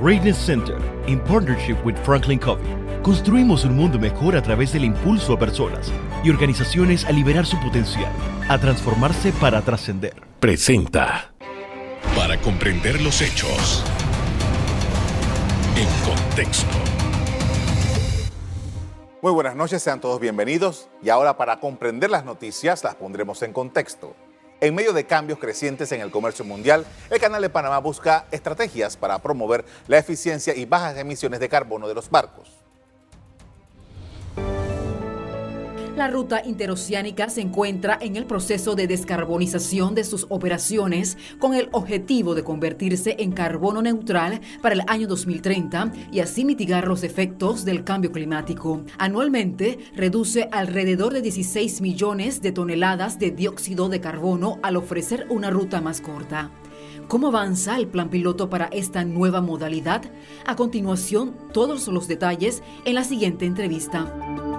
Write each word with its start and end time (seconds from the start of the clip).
Greatness 0.00 0.38
Center, 0.38 0.78
in 1.06 1.20
partnership 1.20 1.76
with 1.84 1.94
Franklin 2.06 2.38
Covey, 2.38 2.64
construimos 3.02 3.66
un 3.66 3.76
mundo 3.76 3.98
mejor 3.98 4.34
a 4.34 4.40
través 4.40 4.72
del 4.72 4.84
impulso 4.84 5.34
a 5.34 5.38
personas 5.38 5.92
y 6.24 6.30
organizaciones 6.30 7.04
a 7.04 7.12
liberar 7.12 7.44
su 7.44 7.60
potencial, 7.60 8.10
a 8.48 8.56
transformarse 8.56 9.30
para 9.32 9.60
trascender. 9.60 10.14
Presenta. 10.40 11.34
Para 12.16 12.40
comprender 12.40 12.98
los 13.02 13.20
hechos. 13.20 13.84
En 15.76 15.88
contexto. 16.08 16.78
Muy 19.20 19.32
buenas 19.32 19.54
noches, 19.54 19.82
sean 19.82 20.00
todos 20.00 20.18
bienvenidos. 20.18 20.88
Y 21.02 21.10
ahora 21.10 21.36
para 21.36 21.60
comprender 21.60 22.08
las 22.08 22.24
noticias 22.24 22.82
las 22.84 22.94
pondremos 22.94 23.42
en 23.42 23.52
contexto. 23.52 24.16
En 24.62 24.74
medio 24.74 24.92
de 24.92 25.06
cambios 25.06 25.38
crecientes 25.38 25.90
en 25.92 26.02
el 26.02 26.10
comercio 26.10 26.44
mundial, 26.44 26.84
el 27.08 27.18
Canal 27.18 27.40
de 27.40 27.48
Panamá 27.48 27.78
busca 27.78 28.26
estrategias 28.30 28.94
para 28.94 29.18
promover 29.18 29.64
la 29.88 29.96
eficiencia 29.96 30.54
y 30.54 30.66
bajas 30.66 30.98
emisiones 30.98 31.40
de 31.40 31.48
carbono 31.48 31.88
de 31.88 31.94
los 31.94 32.10
barcos. 32.10 32.59
La 36.00 36.08
ruta 36.08 36.40
interoceánica 36.42 37.28
se 37.28 37.42
encuentra 37.42 37.98
en 38.00 38.16
el 38.16 38.24
proceso 38.24 38.74
de 38.74 38.86
descarbonización 38.86 39.94
de 39.94 40.04
sus 40.04 40.24
operaciones 40.30 41.18
con 41.38 41.52
el 41.52 41.68
objetivo 41.72 42.34
de 42.34 42.42
convertirse 42.42 43.16
en 43.18 43.32
carbono 43.32 43.82
neutral 43.82 44.40
para 44.62 44.76
el 44.76 44.82
año 44.86 45.06
2030 45.06 45.92
y 46.10 46.20
así 46.20 46.46
mitigar 46.46 46.88
los 46.88 47.02
efectos 47.02 47.66
del 47.66 47.84
cambio 47.84 48.12
climático. 48.12 48.82
Anualmente 48.96 49.78
reduce 49.94 50.48
alrededor 50.52 51.12
de 51.12 51.20
16 51.20 51.82
millones 51.82 52.40
de 52.40 52.52
toneladas 52.52 53.18
de 53.18 53.32
dióxido 53.32 53.90
de 53.90 54.00
carbono 54.00 54.58
al 54.62 54.76
ofrecer 54.76 55.26
una 55.28 55.50
ruta 55.50 55.82
más 55.82 56.00
corta. 56.00 56.50
¿Cómo 57.08 57.26
avanza 57.26 57.76
el 57.76 57.88
plan 57.88 58.08
piloto 58.08 58.48
para 58.48 58.68
esta 58.72 59.04
nueva 59.04 59.42
modalidad? 59.42 60.00
A 60.46 60.56
continuación, 60.56 61.36
todos 61.52 61.88
los 61.88 62.08
detalles 62.08 62.62
en 62.86 62.94
la 62.94 63.04
siguiente 63.04 63.44
entrevista. 63.44 64.49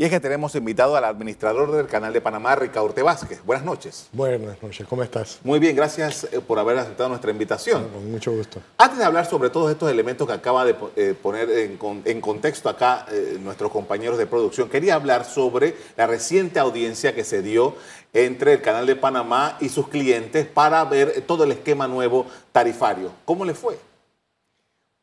Y 0.00 0.04
es 0.04 0.08
que 0.10 0.18
tenemos 0.18 0.54
invitado 0.54 0.96
al 0.96 1.04
administrador 1.04 1.70
del 1.72 1.86
Canal 1.86 2.10
de 2.10 2.22
Panamá, 2.22 2.56
Ricardo 2.56 3.04
Vázquez. 3.04 3.44
Buenas 3.44 3.66
noches. 3.66 4.08
Buenas 4.14 4.62
noches, 4.62 4.86
¿cómo 4.88 5.02
estás? 5.02 5.40
Muy 5.44 5.58
bien, 5.58 5.76
gracias 5.76 6.24
eh, 6.32 6.40
por 6.40 6.58
haber 6.58 6.78
aceptado 6.78 7.10
nuestra 7.10 7.30
invitación. 7.30 7.86
con 7.88 8.10
mucho 8.10 8.32
gusto. 8.32 8.62
Antes 8.78 8.98
de 8.98 9.04
hablar 9.04 9.26
sobre 9.26 9.50
todos 9.50 9.70
estos 9.70 9.90
elementos 9.90 10.26
que 10.26 10.32
acaba 10.32 10.64
de 10.64 10.74
eh, 10.96 11.14
poner 11.20 11.50
en, 11.50 12.20
contexto 12.22 12.70
acá 12.70 13.04
eh, 13.12 13.36
nuestros 13.42 13.70
compañeros 13.70 14.16
de 14.16 14.26
producción, 14.26 14.70
quería 14.70 14.94
hablar 14.94 15.26
sobre 15.26 15.76
la 15.98 16.06
reciente 16.06 16.58
audiencia 16.58 17.14
que 17.14 17.22
se 17.22 17.42
dio 17.42 17.74
entre 18.14 18.54
el 18.54 18.62
Canal 18.62 18.86
de 18.86 18.96
Panamá 18.96 19.58
y 19.60 19.68
sus 19.68 19.88
clientes 19.88 20.46
para 20.46 20.82
ver 20.86 21.24
todo 21.26 21.44
el 21.44 21.52
esquema 21.52 21.86
nuevo 21.86 22.24
tarifario. 22.52 23.12
¿Cómo 23.26 23.44
le 23.44 23.52
fue? 23.52 23.89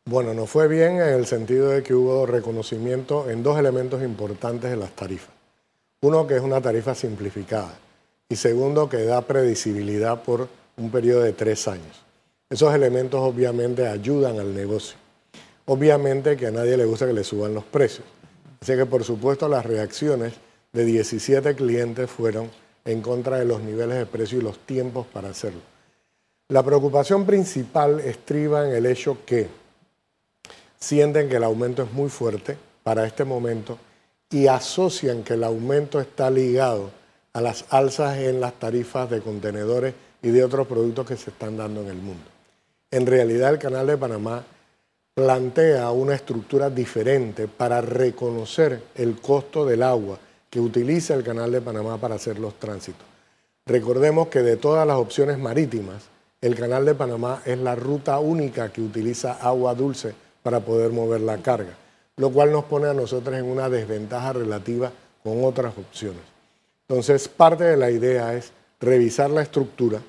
Bueno, 0.09 0.33
nos 0.33 0.49
fue 0.49 0.69
bien 0.69 1.01
en 1.01 1.09
el 1.15 1.25
sentido 1.25 1.67
de 1.67 1.83
que 1.83 1.93
hubo 1.93 2.25
reconocimiento 2.25 3.29
en 3.29 3.43
dos 3.43 3.59
elementos 3.59 4.01
importantes 4.01 4.71
de 4.71 4.77
las 4.77 4.91
tarifas. 4.91 5.31
Uno, 5.99 6.25
que 6.25 6.37
es 6.37 6.41
una 6.41 6.61
tarifa 6.61 6.95
simplificada. 6.95 7.77
Y 8.29 8.37
segundo, 8.37 8.87
que 8.87 9.03
da 9.03 9.21
predecibilidad 9.21 10.23
por 10.23 10.47
un 10.77 10.91
periodo 10.91 11.23
de 11.23 11.33
tres 11.33 11.67
años. 11.67 12.05
Esos 12.49 12.73
elementos 12.73 13.19
obviamente 13.19 13.85
ayudan 13.85 14.39
al 14.39 14.55
negocio. 14.55 14.95
Obviamente 15.65 16.37
que 16.37 16.47
a 16.47 16.51
nadie 16.51 16.77
le 16.77 16.85
gusta 16.85 17.05
que 17.05 17.11
le 17.11 17.25
suban 17.25 17.53
los 17.53 17.65
precios. 17.65 18.07
Así 18.61 18.77
que 18.77 18.85
por 18.85 19.03
supuesto 19.03 19.49
las 19.49 19.65
reacciones 19.65 20.35
de 20.71 20.85
17 20.85 21.53
clientes 21.55 22.09
fueron 22.09 22.49
en 22.85 23.01
contra 23.01 23.39
de 23.39 23.45
los 23.45 23.61
niveles 23.61 23.97
de 23.97 24.05
precio 24.05 24.39
y 24.39 24.41
los 24.41 24.57
tiempos 24.59 25.05
para 25.05 25.31
hacerlo. 25.31 25.59
La 26.47 26.63
preocupación 26.63 27.25
principal 27.25 27.99
estriba 27.99 28.69
en 28.69 28.73
el 28.73 28.85
hecho 28.85 29.17
que 29.25 29.66
sienten 30.79 31.29
que 31.29 31.37
el 31.37 31.43
aumento 31.43 31.83
es 31.83 31.91
muy 31.91 32.09
fuerte 32.09 32.57
para 32.83 33.05
este 33.05 33.23
momento 33.23 33.77
y 34.29 34.47
asocian 34.47 35.23
que 35.23 35.33
el 35.33 35.43
aumento 35.43 35.99
está 35.99 36.29
ligado 36.29 36.91
a 37.33 37.41
las 37.41 37.65
alzas 37.69 38.17
en 38.17 38.39
las 38.39 38.53
tarifas 38.53 39.09
de 39.09 39.21
contenedores 39.21 39.93
y 40.21 40.29
de 40.29 40.43
otros 40.43 40.67
productos 40.67 41.07
que 41.07 41.15
se 41.15 41.29
están 41.29 41.57
dando 41.57 41.81
en 41.81 41.87
el 41.87 41.97
mundo. 41.97 42.23
En 42.91 43.05
realidad 43.05 43.51
el 43.51 43.59
Canal 43.59 43.87
de 43.87 43.97
Panamá 43.97 44.43
plantea 45.13 45.89
una 45.91 46.15
estructura 46.15 46.69
diferente 46.69 47.47
para 47.47 47.81
reconocer 47.81 48.81
el 48.95 49.19
costo 49.19 49.65
del 49.65 49.83
agua 49.83 50.19
que 50.49 50.59
utiliza 50.59 51.13
el 51.13 51.23
Canal 51.23 51.51
de 51.51 51.61
Panamá 51.61 51.97
para 51.97 52.15
hacer 52.15 52.39
los 52.39 52.55
tránsitos. 52.59 53.05
Recordemos 53.65 54.27
que 54.27 54.41
de 54.41 54.57
todas 54.57 54.87
las 54.87 54.97
opciones 54.97 55.37
marítimas, 55.37 56.03
el 56.39 56.55
Canal 56.55 56.85
de 56.85 56.95
Panamá 56.95 57.41
es 57.45 57.57
la 57.57 57.75
ruta 57.75 58.19
única 58.19 58.71
que 58.71 58.81
utiliza 58.81 59.33
agua 59.33 59.73
dulce 59.73 60.13
para 60.43 60.59
poder 60.59 60.91
mover 60.91 61.21
la 61.21 61.37
carga, 61.37 61.75
lo 62.15 62.29
cual 62.31 62.51
nos 62.51 62.65
pone 62.65 62.87
a 62.87 62.93
nosotros 62.93 63.35
en 63.35 63.45
una 63.45 63.69
desventaja 63.69 64.33
relativa 64.33 64.91
con 65.23 65.43
otras 65.43 65.77
opciones. 65.77 66.21
Entonces, 66.87 67.27
parte 67.27 67.63
de 67.63 67.77
la 67.77 67.91
idea 67.91 68.33
es 68.33 68.51
revisar 68.79 69.29
la 69.29 69.41
estructura, 69.41 70.01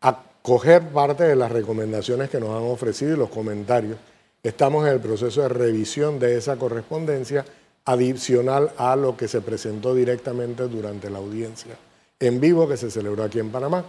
acoger 0.00 0.82
parte 0.88 1.24
de 1.24 1.36
las 1.36 1.52
recomendaciones 1.52 2.28
que 2.28 2.40
nos 2.40 2.50
han 2.50 2.68
ofrecido 2.68 3.14
y 3.14 3.18
los 3.18 3.30
comentarios. 3.30 3.98
Estamos 4.42 4.86
en 4.86 4.94
el 4.94 5.00
proceso 5.00 5.42
de 5.42 5.48
revisión 5.48 6.18
de 6.18 6.36
esa 6.36 6.56
correspondencia 6.56 7.44
adicional 7.84 8.72
a 8.76 8.96
lo 8.96 9.16
que 9.16 9.28
se 9.28 9.40
presentó 9.40 9.94
directamente 9.94 10.64
durante 10.64 11.10
la 11.10 11.18
audiencia 11.18 11.76
en 12.22 12.38
vivo 12.38 12.68
que 12.68 12.76
se 12.76 12.88
celebró 12.88 13.24
aquí 13.24 13.40
en 13.40 13.50
Panamá. 13.50 13.84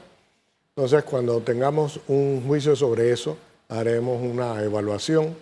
Entonces, 0.76 1.04
cuando 1.04 1.40
tengamos 1.42 2.00
un 2.08 2.44
juicio 2.48 2.76
sobre 2.76 3.12
eso, 3.12 3.38
haremos 3.70 4.20
una 4.24 4.60
evaluación 4.64 5.36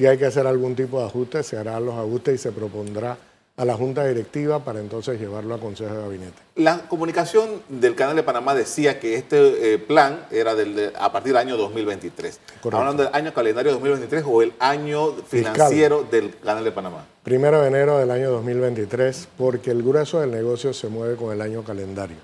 si 0.00 0.06
hay 0.06 0.16
que 0.16 0.24
hacer 0.24 0.46
algún 0.46 0.74
tipo 0.74 0.98
de 0.98 1.04
ajuste, 1.04 1.42
se 1.42 1.58
harán 1.58 1.84
los 1.84 1.94
ajustes 1.94 2.36
y 2.36 2.38
se 2.38 2.52
propondrá 2.52 3.18
a 3.58 3.64
la 3.66 3.74
Junta 3.74 4.06
Directiva 4.06 4.64
para 4.64 4.80
entonces 4.80 5.20
llevarlo 5.20 5.54
a 5.54 5.60
Consejo 5.60 5.94
de 5.94 6.00
Gabinete. 6.00 6.40
La 6.56 6.88
comunicación 6.88 7.60
del 7.68 7.94
Canal 7.94 8.16
de 8.16 8.22
Panamá 8.22 8.54
decía 8.54 8.98
que 8.98 9.16
este 9.16 9.74
eh, 9.74 9.78
plan 9.78 10.24
era 10.30 10.54
del, 10.54 10.94
a 10.98 11.12
partir 11.12 11.34
del 11.34 11.42
año 11.46 11.58
2023. 11.58 12.40
Hablando 12.72 13.02
del 13.02 13.14
año 13.14 13.34
calendario 13.34 13.72
2023 13.72 14.24
o 14.26 14.40
el 14.40 14.54
año 14.58 15.12
financiero 15.28 16.06
del 16.10 16.34
Canal 16.38 16.64
de 16.64 16.72
Panamá. 16.72 17.04
Primero 17.22 17.60
de 17.60 17.68
enero 17.68 17.98
del 17.98 18.10
año 18.10 18.30
2023, 18.30 19.28
porque 19.36 19.70
el 19.70 19.82
grueso 19.82 20.20
del 20.20 20.30
negocio 20.30 20.72
se 20.72 20.88
mueve 20.88 21.16
con 21.16 21.30
el 21.34 21.42
año 21.42 21.62
calendario. 21.62 22.16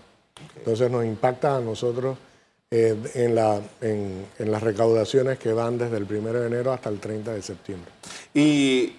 Entonces 0.56 0.90
nos 0.90 1.04
impacta 1.04 1.58
a 1.58 1.60
nosotros 1.60 2.16
eh, 2.68 2.96
en, 3.14 3.34
la, 3.36 3.60
en, 3.80 4.26
las 4.38 4.60
recaudaciones 4.60 5.38
que 5.38 5.52
van 5.52 5.78
desde 5.78 5.98
el 5.98 6.02
1 6.02 6.32
de 6.32 6.46
enero 6.48 6.72
hasta 6.72 6.88
el 6.88 6.98
30 6.98 7.32
de 7.32 7.40
septiembre. 7.40 7.92
Y 8.34 8.96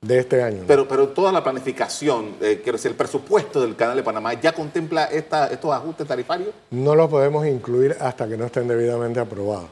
de 0.00 0.20
este 0.20 0.40
año. 0.40 0.62
Pero, 0.68 0.86
pero 0.86 1.08
toda 1.08 1.32
la 1.32 1.42
planificación, 1.42 2.36
eh, 2.40 2.60
quiero 2.62 2.78
decir, 2.78 2.92
el 2.92 2.96
presupuesto 2.96 3.60
del 3.60 3.74
Canal 3.74 3.96
de 3.96 4.04
Panamá, 4.04 4.34
¿ya 4.34 4.52
contempla 4.52 5.06
esta, 5.06 5.48
estos 5.48 5.72
ajustes 5.72 6.06
tarifarios? 6.06 6.50
No 6.70 6.94
los 6.94 7.10
podemos 7.10 7.44
incluir 7.44 7.96
hasta 7.98 8.28
que 8.28 8.36
no 8.36 8.44
estén 8.44 8.68
debidamente 8.68 9.18
aprobados. 9.18 9.68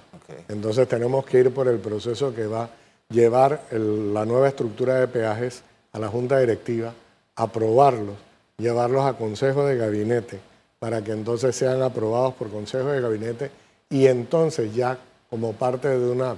Entonces 0.49 0.89
tenemos 0.89 1.25
que 1.25 1.39
ir 1.39 1.55
por 1.55 1.69
el 1.69 1.79
proceso 1.79 2.35
que 2.35 2.47
va 2.47 2.65
a 2.65 2.71
llevar 3.11 3.63
la 3.71 4.25
nueva 4.25 4.49
estructura 4.49 4.97
de 4.97 5.07
peajes 5.07 5.63
a 5.93 6.01
la 6.01 6.09
Junta 6.09 6.41
Directiva, 6.41 6.93
aprobarlos, 7.37 8.17
llevarlos 8.59 9.05
a 9.05 9.13
Consejo 9.13 9.65
de 9.67 9.77
Gabinete 9.77 10.54
para 10.85 11.03
que 11.03 11.13
entonces 11.13 11.57
sean 11.57 11.81
aprobados 11.81 12.35
por 12.35 12.51
Consejo 12.51 12.89
de 12.89 13.01
Gabinete 13.01 13.51
y 13.89 14.07
entonces 14.07 14.75
ya 14.75 14.99
como 15.31 15.55
parte 15.55 15.89
de 15.89 16.11
una 16.11 16.37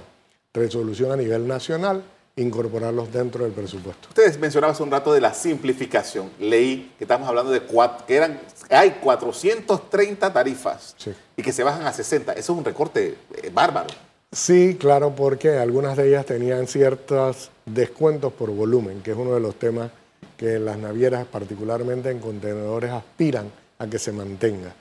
resolución 0.53 1.11
a 1.11 1.17
nivel 1.17 1.45
nacional 1.45 2.01
incorporarlos 2.37 3.11
dentro 3.11 3.43
del 3.43 3.51
presupuesto. 3.51 4.07
Ustedes 4.07 4.39
mencionaban 4.39 4.73
hace 4.73 4.83
un 4.83 4.89
rato 4.89 5.11
de 5.11 5.19
la 5.19 5.33
simplificación. 5.33 6.31
Leí 6.39 6.93
que 6.97 7.03
estamos 7.03 7.27
hablando 7.27 7.51
de 7.51 7.59
cuatro, 7.59 8.05
que 8.05 8.15
eran, 8.15 8.39
hay 8.69 8.91
430 8.91 10.31
tarifas 10.31 10.95
y 11.35 11.41
que 11.41 11.51
se 11.51 11.65
bajan 11.65 11.85
a 11.85 11.91
60. 11.91 12.31
Eso 12.31 12.53
es 12.53 12.57
un 12.57 12.63
recorte 12.63 13.17
eh, 13.43 13.51
bárbaro. 13.53 13.89
Sí, 14.31 14.77
claro, 14.79 15.13
porque 15.13 15.57
algunas 15.57 15.97
de 15.97 16.07
ellas 16.07 16.25
tenían 16.25 16.67
ciertos 16.67 17.51
descuentos 17.65 18.31
por 18.31 18.49
volumen, 18.51 19.01
que 19.01 19.11
es 19.11 19.17
uno 19.17 19.33
de 19.33 19.41
los 19.41 19.55
temas 19.55 19.91
que 20.37 20.57
las 20.57 20.77
navieras, 20.77 21.25
particularmente 21.25 22.11
en 22.11 22.19
contenedores, 22.19 22.91
aspiran 22.91 23.51
a 23.79 23.87
que 23.87 23.99
se 23.99 24.11
mantenga. 24.11 24.73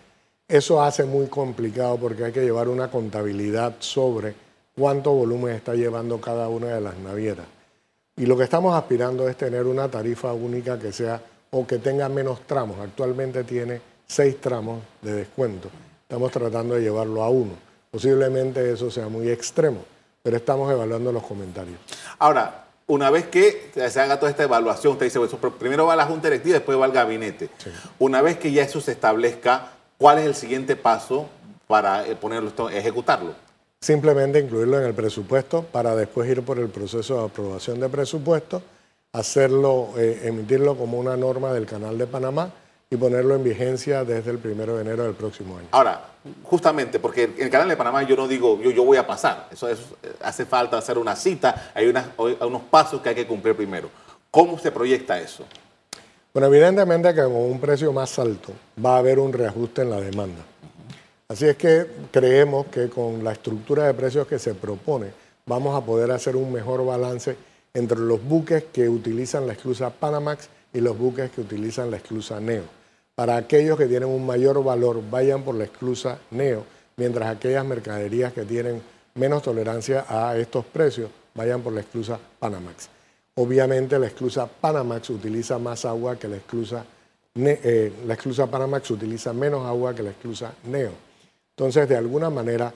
Eso 0.49 0.83
hace 0.83 1.05
muy 1.05 1.27
complicado 1.27 1.97
porque 1.97 2.25
hay 2.25 2.33
que 2.33 2.43
llevar 2.43 2.69
una 2.69 2.91
contabilidad 2.91 3.75
sobre 3.81 4.35
cuánto 4.77 5.13
volumen 5.13 5.55
está 5.55 5.75
llevando 5.75 6.21
cada 6.21 6.49
una 6.49 6.69
de 6.69 6.81
las 6.81 6.97
navieras. 6.99 7.47
Y 8.17 8.27
lo 8.27 8.37
que 8.37 8.45
estamos 8.45 8.75
aspirando 8.75 9.29
es 9.29 9.37
tener 9.37 9.67
una 9.67 9.91
tarifa 9.91 10.33
única 10.33 10.79
que 10.79 10.93
sea 10.93 11.21
o 11.51 11.67
que 11.67 11.79
tenga 11.79 12.09
menos 12.09 12.41
tramos. 12.47 12.79
Actualmente 12.81 13.45
tiene 13.45 13.81
seis 14.07 14.41
tramos 14.41 14.83
de 15.03 15.13
descuento. 15.13 15.69
Estamos 16.03 16.31
tratando 16.31 16.77
de 16.77 16.83
llevarlo 16.83 17.23
a 17.23 17.29
uno. 17.29 17.53
Posiblemente 17.91 18.73
eso 18.73 18.91
sea 18.91 19.09
muy 19.09 19.29
extremo, 19.29 19.85
pero 20.23 20.37
estamos 20.37 20.71
evaluando 20.71 21.11
los 21.11 21.23
comentarios. 21.25 21.79
Ahora, 22.19 22.66
una 22.87 23.11
vez 23.11 23.27
que 23.27 23.71
se 23.75 24.01
haga 24.01 24.19
toda 24.19 24.31
esta 24.31 24.45
evaluación, 24.45 24.93
usted 24.93 25.07
dice, 25.07 25.21
primero 25.59 25.87
va 25.87 25.95
a 25.95 25.97
la 25.97 26.07
Junta 26.07 26.29
Directiva, 26.29 26.55
después 26.55 26.79
va 26.79 26.85
al 26.85 26.93
gabinete. 26.93 27.51
Una 27.99 28.23
vez 28.23 28.39
que 28.39 28.53
ya 28.53 28.63
eso 28.63 28.81
se 28.81 28.93
establezca, 28.93 29.73
¿cuál 29.99 30.19
es 30.19 30.27
el 30.27 30.35
siguiente 30.35 30.77
paso 30.77 31.29
para 31.67 32.07
eh, 32.07 32.15
ponerlo, 32.15 32.53
ejecutarlo? 32.71 33.47
simplemente 33.79 34.41
incluirlo 34.41 34.81
en 34.81 34.87
el 34.87 34.95
presupuesto 34.95 35.63
para 35.63 35.95
después 35.95 36.29
ir 36.29 36.43
por 36.43 36.59
el 36.59 36.69
proceso 36.69 37.19
de 37.21 37.27
aprobación 37.27 37.79
de 37.79 37.89
presupuesto, 37.89 38.63
hacerlo, 39.13 39.91
eh, 39.97 40.23
emitirlo 40.25 40.77
como 40.77 40.99
una 40.99 41.17
norma 41.17 41.53
del 41.53 41.67
Canal 41.67 41.97
de 41.97 42.07
Panamá 42.07 42.51
y 42.89 42.97
ponerlo 42.97 43.35
en 43.35 43.43
vigencia 43.43 44.05
desde 44.05 44.31
el 44.31 44.39
primero 44.39 44.77
de 44.77 44.83
enero 44.83 45.03
del 45.03 45.15
próximo 45.15 45.59
año. 45.59 45.67
Ahora, 45.73 46.05
justamente, 46.45 47.01
porque 47.01 47.25
en 47.25 47.35
el 47.39 47.51
Canal 47.51 47.69
de 47.69 47.77
Panamá 47.77 48.05
yo 48.05 48.15
no 48.15 48.29
digo 48.29 48.61
yo, 48.63 48.71
yo 48.71 48.85
voy 48.85 48.97
a 48.97 49.07
pasar, 49.07 49.49
eso, 49.51 49.69
eso 49.69 49.97
hace 50.23 50.47
falta 50.47 50.79
hacer 50.79 50.97
una 50.97 51.17
cita, 51.17 51.73
hay, 51.75 51.89
unas, 51.89 52.07
hay 52.17 52.37
unos 52.47 52.63
pasos 52.63 53.01
que 53.01 53.09
hay 53.09 53.15
que 53.17 53.27
cumplir 53.27 53.57
primero. 53.57 53.91
¿Cómo 54.31 54.57
se 54.59 54.71
proyecta 54.71 55.19
eso? 55.19 55.45
Bueno, 56.33 56.47
evidentemente 56.47 57.13
que 57.13 57.23
con 57.23 57.35
un 57.35 57.59
precio 57.59 57.93
más 57.93 58.19
alto 58.19 58.53
va 58.85 58.97
a 58.97 58.99
haber 58.99 59.19
un 59.19 59.33
reajuste 59.33 59.83
en 59.83 59.91
la 59.91 60.01
demanda. 60.01 60.45
Así 61.29 61.47
es 61.47 61.57
que 61.57 61.87
creemos 62.13 62.67
que 62.67 62.89
con 62.89 63.25
la 63.25 63.33
estructura 63.33 63.85
de 63.85 63.95
precios 63.95 64.29
que 64.29 64.39
se 64.39 64.55
propone 64.55 65.11
vamos 65.45 65.75
a 65.75 65.85
poder 65.85 66.13
hacer 66.13 66.37
un 66.37 66.53
mejor 66.53 66.85
balance 66.87 67.37
entre 67.75 67.99
los 67.99 68.23
buques 68.23 68.65
que 68.73 68.89
utilizan 68.89 69.47
la 69.47 69.55
esclusa 69.55 69.91
Panamax 69.91 70.49
y 70.73 70.81
los 70.81 70.97
buques 70.97 71.31
que 71.31 71.41
utilizan 71.41 71.91
la 71.91 71.97
esclusa 71.97 72.39
Neo. 72.39 72.76
Para 73.17 73.39
aquellos 73.39 73.79
que 73.79 73.87
tienen 73.87 74.11
un 74.11 74.27
mayor 74.27 74.63
valor, 74.63 75.03
vayan 75.11 75.43
por 75.43 75.55
la 75.55 75.65
esclusa 75.65 76.19
Neo, 76.31 76.67
mientras 76.99 77.35
aquellas 77.35 77.65
mercaderías 77.65 78.35
que 78.35 78.45
tienen 78.45 78.83
menos 79.15 79.43
tolerancia 79.43 80.05
a 80.07 80.37
estos 80.37 80.67
precios, 80.67 81.11
vayan 81.35 81.63
por 81.63 81.73
la 81.73 81.81
esclusa 81.81 82.21
Panamax. 82.39 82.91
Obviamente 83.37 83.99
la 83.99 84.09
esclusa 84.09 84.47
Panamax 84.47 85.09
utiliza 85.09 85.59
más 85.59 85.87
agua 85.87 86.17
que 86.17 86.29
la 86.29 86.37
esclusa, 86.37 86.85
eh, 87.35 87.91
la 88.07 88.13
esclusa 88.13 88.49
Panamax 88.49 88.91
utiliza 88.91 89.33
menos 89.33 89.65
agua 89.65 89.95
que 89.95 90.03
la 90.03 90.11
esclusa 90.11 90.53
Neo. 90.65 90.93
Entonces, 91.57 91.89
de 91.89 91.97
alguna 91.97 92.29
manera, 92.29 92.71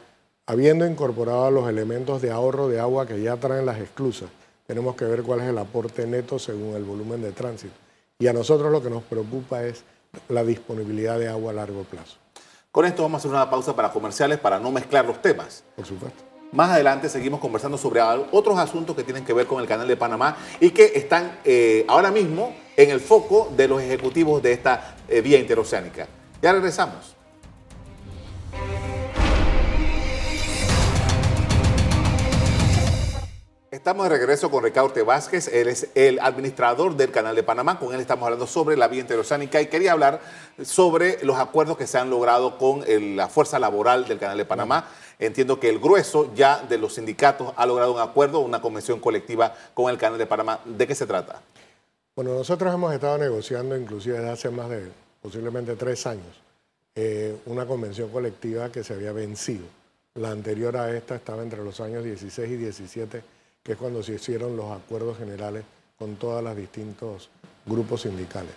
habiendo 0.47 0.87
incorporado 0.87 1.51
los 1.51 1.69
elementos 1.69 2.23
de 2.23 2.31
ahorro 2.31 2.67
de 2.69 2.81
agua 2.81 3.07
que 3.07 3.21
ya 3.21 3.37
traen 3.37 3.67
las 3.67 3.79
esclusas, 3.79 4.31
tenemos 4.67 4.97
que 4.97 5.05
ver 5.05 5.23
cuál 5.23 5.41
es 5.41 5.49
el 5.49 5.59
aporte 5.59 6.07
neto 6.07 6.39
según 6.39 6.77
el 6.77 6.85
volumen 6.85 7.21
de 7.21 7.33
tránsito. 7.33 7.75
Y 8.19 8.27
a 8.27 8.33
nosotros 8.33 8.73
lo 8.73 8.83
que 8.83 8.89
nos 8.89 9.03
preocupa 9.03 9.63
es 9.65 9.85
la 10.29 10.45
disponibilidad 10.45 11.19
de 11.19 11.29
agua 11.29 11.53
a 11.53 11.55
largo 11.55 11.85
plazo. 11.85 12.17
Con 12.73 12.85
esto 12.85 13.03
vamos 13.03 13.17
a 13.17 13.21
hacer 13.21 13.31
una 13.31 13.51
pausa 13.51 13.75
para 13.75 13.91
comerciales 13.91 14.39
para 14.39 14.59
no 14.59 14.71
mezclar 14.71 15.05
los 15.05 15.21
temas. 15.21 15.65
Por 15.75 15.87
supuesto. 15.87 16.25
Más 16.53 16.71
adelante 16.71 17.09
seguimos 17.09 17.39
conversando 17.39 17.79
sobre 17.79 18.01
otros 18.01 18.59
asuntos 18.59 18.97
que 18.97 19.05
tienen 19.05 19.25
que 19.25 19.33
ver 19.33 19.47
con 19.47 19.61
el 19.61 19.69
canal 19.69 19.87
de 19.87 19.97
Panamá 19.97 20.37
y 20.59 20.71
que 20.71 20.93
están 20.97 21.39
eh, 21.45 21.85
ahora 21.89 22.11
mismo 22.11 22.55
en 22.77 22.91
el 22.91 23.01
foco 23.01 23.53
de 23.57 23.69
los 23.69 23.81
ejecutivos 23.81 24.43
de 24.43 24.53
esta 24.53 24.97
eh, 25.09 25.21
vía 25.21 25.39
interoceánica. 25.39 26.09
Ya 26.43 26.53
regresamos. 26.53 27.17
Estamos 33.81 34.11
de 34.11 34.11
regreso 34.11 34.51
con 34.51 34.63
Ricardo 34.63 35.07
Vázquez, 35.07 35.49
él 35.49 35.67
es 35.67 35.89
el 35.95 36.21
administrador 36.21 36.95
del 36.99 37.11
Canal 37.11 37.35
de 37.35 37.43
Panamá, 37.43 37.79
con 37.79 37.95
él 37.95 38.01
estamos 38.01 38.25
hablando 38.25 38.47
sobre 38.47 38.77
la 38.77 38.89
vía 38.89 39.01
interoceánica 39.01 39.59
y 39.63 39.69
quería 39.69 39.93
hablar 39.93 40.21
sobre 40.63 41.25
los 41.25 41.39
acuerdos 41.39 41.79
que 41.79 41.87
se 41.87 41.97
han 41.97 42.11
logrado 42.11 42.59
con 42.59 42.85
la 43.17 43.29
fuerza 43.31 43.59
laboral 43.59 44.07
del 44.07 44.19
Canal 44.19 44.37
de 44.37 44.45
Panamá. 44.45 44.87
Entiendo 45.19 45.59
que 45.59 45.71
el 45.71 45.79
grueso 45.79 46.31
ya 46.35 46.59
de 46.59 46.77
los 46.77 46.97
sindicatos 46.97 47.55
ha 47.57 47.65
logrado 47.65 47.95
un 47.95 48.01
acuerdo, 48.01 48.41
una 48.41 48.61
convención 48.61 49.01
colectiva 49.01 49.55
con 49.73 49.91
el 49.91 49.97
Canal 49.97 50.19
de 50.19 50.27
Panamá. 50.27 50.61
¿De 50.67 50.87
qué 50.87 50.95
se 50.95 51.07
trata? 51.07 51.41
Bueno, 52.15 52.35
nosotros 52.35 52.75
hemos 52.75 52.93
estado 52.93 53.17
negociando 53.17 53.75
inclusive 53.79 54.19
desde 54.19 54.31
hace 54.31 54.51
más 54.51 54.69
de 54.69 54.91
posiblemente 55.23 55.75
tres 55.77 56.07
años 56.07 56.39
eh, 56.95 57.35
una 57.47 57.65
convención 57.65 58.11
colectiva 58.11 58.71
que 58.71 58.85
se 58.85 58.93
había 58.93 59.13
vencido. 59.13 59.65
La 60.17 60.33
anterior 60.33 60.77
a 60.77 60.95
esta 60.95 61.15
estaba 61.15 61.43
entre 61.43 61.65
los 61.65 61.81
años 61.81 62.05
16 62.05 62.51
y 62.51 62.57
17 62.57 63.40
que 63.71 63.75
es 63.75 63.79
cuando 63.79 64.03
se 64.03 64.15
hicieron 64.15 64.57
los 64.57 64.73
acuerdos 64.73 65.17
generales 65.17 65.63
con 65.97 66.17
todos 66.17 66.43
los 66.43 66.57
distintos 66.57 67.31
grupos 67.65 68.01
sindicales. 68.01 68.51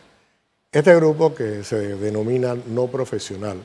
Este 0.71 0.95
grupo 0.95 1.35
que 1.35 1.63
se 1.63 1.97
denomina 1.97 2.55
no 2.55 2.87
profesional, 2.87 3.63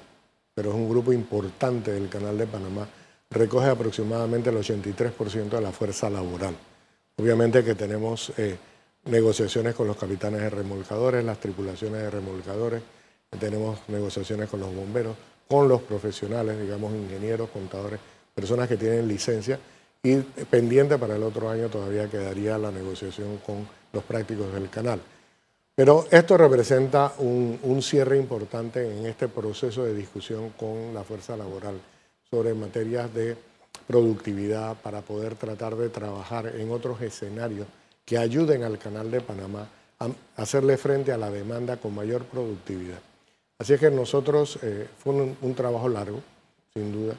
pero 0.55 0.69
es 0.69 0.77
un 0.77 0.91
grupo 0.91 1.11
importante 1.11 1.93
del 1.93 2.11
Canal 2.11 2.37
de 2.37 2.47
Panamá, 2.47 2.87
recoge 3.31 3.69
aproximadamente 3.69 4.50
el 4.50 4.59
83% 4.59 5.49
de 5.49 5.61
la 5.62 5.73
fuerza 5.73 6.11
laboral. 6.11 6.55
Obviamente 7.17 7.65
que 7.65 7.75
tenemos 7.75 8.31
eh, 8.37 8.59
negociaciones 9.06 9.75
con 9.75 9.87
los 9.87 9.97
capitanes 9.97 10.43
de 10.43 10.50
remolcadores, 10.50 11.25
las 11.25 11.41
tripulaciones 11.41 12.03
de 12.03 12.11
remolcadores, 12.11 12.83
tenemos 13.41 13.79
negociaciones 13.89 14.50
con 14.50 14.61
los 14.61 14.75
bomberos, 14.75 15.17
con 15.49 15.67
los 15.67 15.81
profesionales, 15.81 16.61
digamos 16.61 16.93
ingenieros, 16.93 17.49
contadores, 17.49 18.00
personas 18.35 18.69
que 18.69 18.77
tienen 18.77 19.09
licencia 19.09 19.59
y 20.03 20.17
pendiente 20.17 20.97
para 20.97 21.17
el 21.17 21.23
otro 21.23 21.50
año 21.50 21.69
todavía 21.69 22.09
quedaría 22.09 22.56
la 22.59 22.71
negociación 22.71 23.39
con 23.39 23.69
los 23.93 24.05
prácticos 24.05 24.53
del 24.53 24.71
canal. 24.71 25.00
Pero 25.75 26.06
esto 26.11 26.37
representa 26.37 27.12
un, 27.19 27.81
cierre 27.83 28.17
importante 28.17 28.99
en 28.99 29.06
este 29.06 29.29
proceso 29.29 29.85
de 29.85 29.95
discusión 29.95 30.50
con 30.50 30.93
la 30.93 31.05
fuerza 31.05 31.37
laboral 31.37 31.81
sobre 32.29 32.53
materias 32.55 33.12
de 33.15 33.37
productividad 33.87 34.77
para 34.77 35.03
poder 35.03 35.37
tratar 35.37 35.77
de 35.77 35.89
trabajar 35.89 36.47
en 36.47 36.71
otros 36.71 37.00
escenarios 37.00 37.67
que 38.05 38.19
ayuden 38.19 38.65
al 38.65 38.79
canal 38.79 39.11
de 39.11 39.21
Panamá 39.21 39.69
a 40.00 40.09
hacerle 40.37 40.77
frente 40.77 41.12
a 41.12 41.19
la 41.19 41.31
demanda 41.31 41.77
con 41.77 41.95
mayor 41.95 42.25
productividad. 42.25 42.99
Así 43.59 43.75
es 43.75 43.81
que 43.81 43.91
nosotros, 43.91 44.59
eh, 44.62 44.89
fue 44.99 45.12
un 45.12 45.55
trabajo 45.55 45.89
largo, 45.89 46.21
sin 46.75 46.93
duda, 46.93 47.15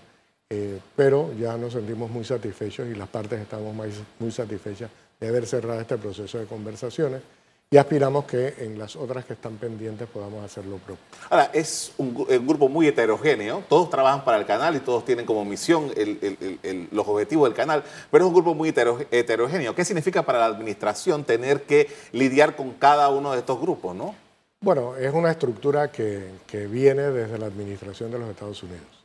eh, 0.49 0.79
pero 0.95 1.31
ya 1.33 1.57
nos 1.57 1.73
sentimos 1.73 2.09
muy 2.09 2.23
satisfechos 2.23 2.87
y 2.87 2.95
las 2.95 3.07
partes 3.07 3.39
estamos 3.39 3.75
muy 4.19 4.31
satisfechas 4.31 4.89
de 5.19 5.27
haber 5.27 5.45
cerrado 5.45 5.79
este 5.79 5.97
proceso 5.97 6.39
de 6.39 6.45
conversaciones 6.45 7.21
y 7.71 7.77
aspiramos 7.77 8.25
que 8.25 8.55
en 8.57 8.79
las 8.79 8.95
otras 8.95 9.25
que 9.25 9.33
están 9.33 9.57
pendientes 9.57 10.07
podamos 10.07 10.43
hacerlo 10.43 10.77
propio. 10.77 11.05
Ahora, 11.29 11.51
es 11.53 11.91
un, 11.97 12.15
grupo 12.47 12.67
muy 12.67 12.87
heterogéneo, 12.87 13.63
todos 13.69 13.91
trabajan 13.91 14.25
para 14.25 14.37
el 14.37 14.47
canal 14.47 14.75
y 14.75 14.79
todos 14.79 15.05
tienen 15.05 15.23
como 15.23 15.45
misión 15.45 15.91
los 16.91 17.07
objetivos 17.07 17.47
del 17.47 17.55
canal, 17.55 17.83
pero 18.09 18.25
es 18.25 18.27
un 18.29 18.33
grupo 18.33 18.55
muy 18.55 18.69
heterogéneo. 18.69 19.75
¿Qué 19.75 19.85
significa 19.85 20.23
para 20.23 20.39
la 20.39 20.45
administración 20.45 21.23
tener 21.23 21.61
que 21.61 21.87
lidiar 22.11 22.55
con 22.55 22.71
cada 22.71 23.09
uno 23.09 23.33
de 23.33 23.39
estos 23.39 23.61
grupos, 23.61 23.95
no? 23.95 24.15
Bueno, 24.61 24.97
es 24.97 25.13
una 25.13 25.29
estructura 25.29 25.91
que, 25.91 26.31
que 26.47 26.65
viene 26.65 27.03
desde 27.03 27.37
la 27.37 27.45
administración 27.45 28.09
de 28.09 28.17
los 28.17 28.29
Estados 28.29 28.63
Unidos. 28.63 28.98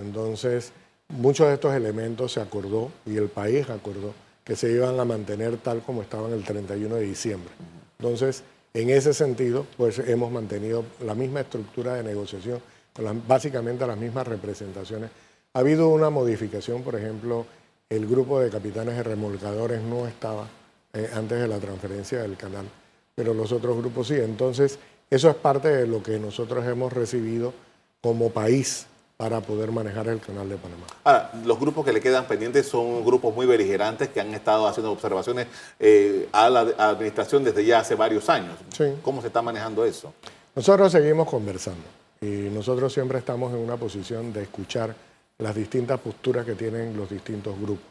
Entonces, 0.00 0.72
muchos 1.08 1.48
de 1.48 1.54
estos 1.54 1.74
elementos 1.74 2.32
se 2.32 2.40
acordó 2.40 2.90
y 3.06 3.16
el 3.16 3.28
país 3.28 3.68
acordó 3.70 4.14
que 4.44 4.56
se 4.56 4.72
iban 4.72 4.98
a 4.98 5.04
mantener 5.04 5.58
tal 5.58 5.82
como 5.82 6.02
estaban 6.02 6.32
el 6.32 6.44
31 6.44 6.94
de 6.96 7.02
diciembre. 7.02 7.50
Entonces, 7.98 8.42
en 8.74 8.90
ese 8.90 9.12
sentido, 9.12 9.66
pues 9.76 9.98
hemos 9.98 10.30
mantenido 10.30 10.84
la 11.04 11.14
misma 11.14 11.40
estructura 11.40 11.94
de 11.94 12.02
negociación, 12.02 12.60
con 12.94 13.22
básicamente 13.26 13.86
las 13.86 13.98
mismas 13.98 14.26
representaciones. 14.26 15.10
Ha 15.52 15.58
habido 15.58 15.88
una 15.88 16.10
modificación, 16.10 16.82
por 16.82 16.96
ejemplo, 16.96 17.46
el 17.90 18.06
grupo 18.06 18.40
de 18.40 18.50
capitanes 18.50 18.96
de 18.96 19.02
remolcadores 19.02 19.82
no 19.82 20.06
estaba 20.06 20.46
eh, 20.92 21.10
antes 21.14 21.40
de 21.40 21.48
la 21.48 21.58
transferencia 21.58 22.20
del 22.22 22.36
canal, 22.36 22.66
pero 23.14 23.34
los 23.34 23.52
otros 23.52 23.76
grupos 23.76 24.08
sí. 24.08 24.14
Entonces, 24.14 24.78
eso 25.10 25.30
es 25.30 25.36
parte 25.36 25.68
de 25.68 25.86
lo 25.86 26.02
que 26.02 26.18
nosotros 26.18 26.66
hemos 26.66 26.92
recibido 26.92 27.52
como 28.00 28.30
país 28.30 28.86
para 29.18 29.40
poder 29.40 29.72
manejar 29.72 30.06
el 30.06 30.20
canal 30.20 30.48
de 30.48 30.56
Panamá. 30.56 30.86
Ahora, 31.02 31.32
los 31.44 31.58
grupos 31.58 31.84
que 31.84 31.92
le 31.92 32.00
quedan 32.00 32.26
pendientes 32.26 32.68
son 32.68 33.04
grupos 33.04 33.34
muy 33.34 33.46
beligerantes 33.46 34.10
que 34.10 34.20
han 34.20 34.32
estado 34.32 34.68
haciendo 34.68 34.92
observaciones 34.92 35.48
eh, 35.80 36.28
a 36.30 36.48
la 36.48 36.60
administración 36.60 37.42
desde 37.42 37.64
ya 37.64 37.80
hace 37.80 37.96
varios 37.96 38.28
años. 38.28 38.54
¿Cómo 39.02 39.20
se 39.20 39.26
está 39.26 39.42
manejando 39.42 39.84
eso? 39.84 40.14
Nosotros 40.54 40.92
seguimos 40.92 41.28
conversando 41.28 41.82
y 42.20 42.26
nosotros 42.26 42.92
siempre 42.92 43.18
estamos 43.18 43.52
en 43.52 43.58
una 43.58 43.76
posición 43.76 44.32
de 44.32 44.42
escuchar 44.42 44.94
las 45.38 45.52
distintas 45.52 45.98
posturas 45.98 46.46
que 46.46 46.54
tienen 46.54 46.96
los 46.96 47.10
distintos 47.10 47.60
grupos. 47.60 47.86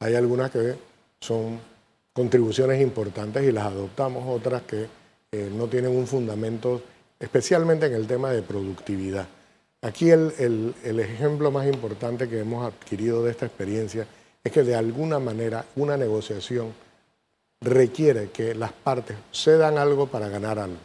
Hay 0.00 0.16
algunas 0.16 0.50
que 0.50 0.74
son 1.20 1.60
contribuciones 2.12 2.82
importantes 2.82 3.44
y 3.44 3.52
las 3.52 3.66
adoptamos, 3.66 4.24
otras 4.28 4.62
que 4.62 4.88
eh, 5.30 5.48
no 5.54 5.68
tienen 5.68 5.96
un 5.96 6.08
fundamento, 6.08 6.82
especialmente 7.20 7.86
en 7.86 7.94
el 7.94 8.08
tema 8.08 8.32
de 8.32 8.42
productividad. 8.42 9.28
Aquí 9.84 10.10
el, 10.10 10.74
ejemplo 10.84 11.50
más 11.50 11.66
importante 11.66 12.28
que 12.28 12.38
hemos 12.38 12.64
adquirido 12.64 13.24
de 13.24 13.32
esta 13.32 13.46
experiencia 13.46 14.06
es 14.44 14.52
que 14.52 14.62
de 14.62 14.76
alguna 14.76 15.18
manera 15.18 15.64
una 15.74 15.96
negociación 15.96 16.72
requiere 17.60 18.30
que 18.30 18.54
las 18.54 18.72
partes 18.72 19.16
cedan 19.32 19.78
algo 19.78 20.06
para 20.06 20.28
ganar 20.28 20.60
algo. 20.60 20.78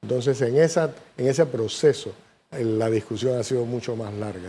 Entonces, 0.00 0.40
en, 0.40 0.56
esa, 0.56 0.94
en 1.18 1.28
ese 1.28 1.44
proceso, 1.44 2.14
la 2.50 2.88
discusión 2.88 3.38
ha 3.38 3.42
sido 3.42 3.66
mucho 3.66 3.96
más 3.96 4.14
larga. 4.14 4.48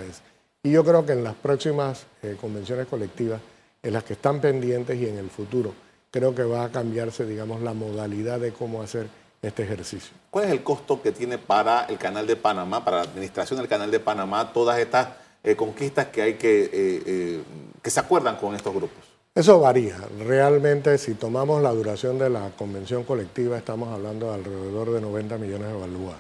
Y 0.63 0.71
yo 0.71 0.85
creo 0.85 1.05
que 1.05 1.11
en 1.11 1.23
las 1.25 1.35
próximas 1.35 2.05
eh, 2.23 2.37
convenciones 2.39 2.87
colectivas, 2.87 3.41
en 3.83 3.93
las 3.93 4.05
que 4.05 4.13
están 4.13 4.39
pendientes 4.39 4.97
y 4.97 5.07
en 5.07 5.17
el 5.17 5.29
futuro, 5.29 5.73
creo 6.09 6.33
que 6.33 6.43
va 6.43 6.63
a 6.63 6.71
cambiarse, 6.71 7.25
digamos, 7.25 7.61
la 7.61 7.73
modalidad 7.73 8.39
de 8.39 8.53
cómo 8.53 8.81
hacer 8.81 9.07
este 9.41 9.63
ejercicio. 9.63 10.11
¿Cuál 10.29 10.45
es 10.45 10.51
el 10.51 10.63
costo 10.63 11.01
que 11.01 11.11
tiene 11.11 11.37
para 11.37 11.85
el 11.85 11.97
Canal 11.97 12.27
de 12.27 12.35
Panamá, 12.35 12.83
para 12.83 12.97
la 12.97 13.03
administración 13.03 13.59
del 13.59 13.67
Canal 13.67 13.91
de 13.91 13.99
Panamá, 13.99 14.51
todas 14.53 14.79
estas 14.79 15.09
eh, 15.43 15.55
conquistas 15.55 16.07
que 16.07 16.21
hay 16.21 16.33
que, 16.35 17.43
que 17.81 17.89
se 17.89 17.99
acuerdan 17.99 18.35
con 18.35 18.55
estos 18.55 18.73
grupos? 18.73 18.97
Eso 19.33 19.59
varía. 19.59 19.97
Realmente, 20.19 20.97
si 20.97 21.13
tomamos 21.13 21.61
la 21.61 21.71
duración 21.71 22.19
de 22.19 22.29
la 22.29 22.49
convención 22.57 23.03
colectiva, 23.03 23.57
estamos 23.57 23.93
hablando 23.93 24.27
de 24.27 24.35
alrededor 24.35 24.91
de 24.91 25.01
90 25.01 25.37
millones 25.37 25.67
de 25.67 25.73
balúas, 25.73 26.17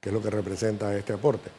que 0.00 0.10
es 0.10 0.12
lo 0.12 0.22
que 0.22 0.30
representa 0.30 0.96
este 0.96 1.14
aporte. 1.14 1.50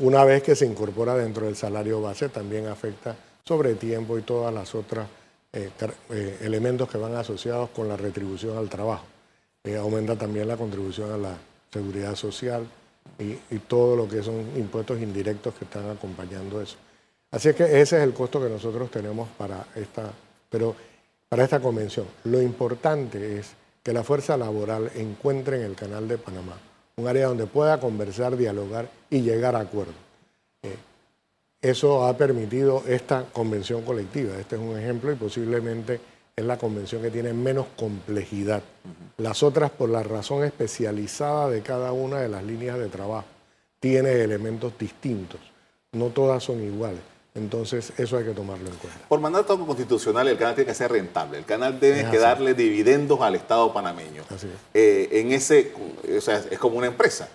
una 0.00 0.24
vez 0.24 0.42
que 0.42 0.54
se 0.54 0.66
incorpora 0.66 1.14
dentro 1.14 1.46
del 1.46 1.56
salario 1.56 2.00
base, 2.00 2.28
también 2.28 2.66
afecta 2.66 3.16
sobre 3.48 3.74
tiempo 3.76 4.18
y 4.18 4.22
todas 4.22 4.52
las 4.52 4.74
otras 4.74 5.08
eh, 5.50 5.70
eh, 6.10 6.38
elementos 6.42 6.86
que 6.90 6.98
van 6.98 7.14
asociados 7.14 7.70
con 7.70 7.88
la 7.88 7.96
retribución 7.96 8.58
al 8.58 8.68
trabajo. 8.68 9.06
Eh, 9.68 9.76
aumenta 9.76 10.16
también 10.16 10.48
la 10.48 10.56
contribución 10.56 11.12
a 11.12 11.18
la 11.18 11.36
seguridad 11.70 12.14
social 12.14 12.66
y, 13.18 13.34
todo 13.58 13.96
lo 13.96 14.08
que 14.08 14.22
son 14.22 14.36
impuestos 14.56 14.98
indirectos 14.98 15.52
que 15.56 15.66
están 15.66 15.90
acompañando 15.90 16.62
eso. 16.62 16.76
Así 17.30 17.50
es 17.50 17.54
que 17.54 17.64
ese 17.64 17.98
es 17.98 18.02
el 18.02 18.14
costo 18.14 18.40
que 18.40 18.48
nosotros 18.48 18.90
tenemos 18.90 19.28
para 19.36 19.66
esta, 19.74 20.10
pero 20.48 20.74
para 21.28 21.44
esta 21.44 21.60
convención. 21.60 22.06
Lo 22.24 22.40
importante 22.40 23.38
es 23.38 23.50
que 23.82 23.92
la 23.92 24.02
fuerza 24.02 24.38
laboral 24.38 24.90
encuentre 24.94 25.58
en 25.58 25.64
el 25.64 25.74
canal 25.74 26.08
de 26.08 26.16
Panamá 26.16 26.56
un 26.96 27.06
área 27.06 27.26
donde 27.26 27.44
pueda 27.44 27.78
conversar, 27.78 28.38
dialogar 28.38 28.88
y 29.10 29.20
llegar 29.20 29.54
a 29.54 29.60
acuerdos. 29.60 29.94
Eso 31.60 32.06
ha 32.06 32.16
permitido 32.16 32.84
esta 32.86 33.24
convención 33.24 33.82
colectiva. 33.82 34.34
Este 34.38 34.56
es 34.56 34.62
un 34.62 34.78
ejemplo 34.78 35.12
y 35.12 35.16
posiblemente 35.16 36.00
es 36.38 36.44
la 36.44 36.56
convención 36.56 37.02
que 37.02 37.10
tiene 37.10 37.32
menos 37.32 37.66
complejidad. 37.76 38.62
Las 39.16 39.42
otras, 39.42 39.70
por 39.70 39.90
la 39.90 40.04
razón 40.04 40.44
especializada 40.44 41.50
de 41.50 41.62
cada 41.62 41.92
una 41.92 42.20
de 42.20 42.28
las 42.28 42.44
líneas 42.44 42.78
de 42.78 42.88
trabajo, 42.88 43.26
tiene 43.80 44.12
elementos 44.22 44.72
distintos. 44.78 45.40
No 45.92 46.06
todas 46.06 46.44
son 46.44 46.62
iguales. 46.62 47.00
Entonces, 47.34 47.92
eso 47.98 48.16
hay 48.16 48.24
que 48.24 48.32
tomarlo 48.32 48.68
en 48.68 48.76
cuenta. 48.76 49.00
Por 49.08 49.20
mandato 49.20 49.58
constitucional, 49.66 50.28
el 50.28 50.38
canal 50.38 50.54
tiene 50.54 50.68
que 50.68 50.74
ser 50.74 50.92
rentable. 50.92 51.38
El 51.38 51.44
canal 51.44 51.78
debe 51.78 52.08
que 52.10 52.18
darle 52.18 52.54
dividendos 52.54 53.20
al 53.20 53.34
Estado 53.34 53.72
panameño. 53.72 54.22
Así 54.28 54.46
es. 54.46 54.54
Eh, 54.74 55.20
en 55.20 55.32
ese, 55.32 55.72
o 56.16 56.20
sea, 56.20 56.42
es 56.50 56.58
como 56.58 56.78
una 56.78 56.86
empresa. 56.86 57.28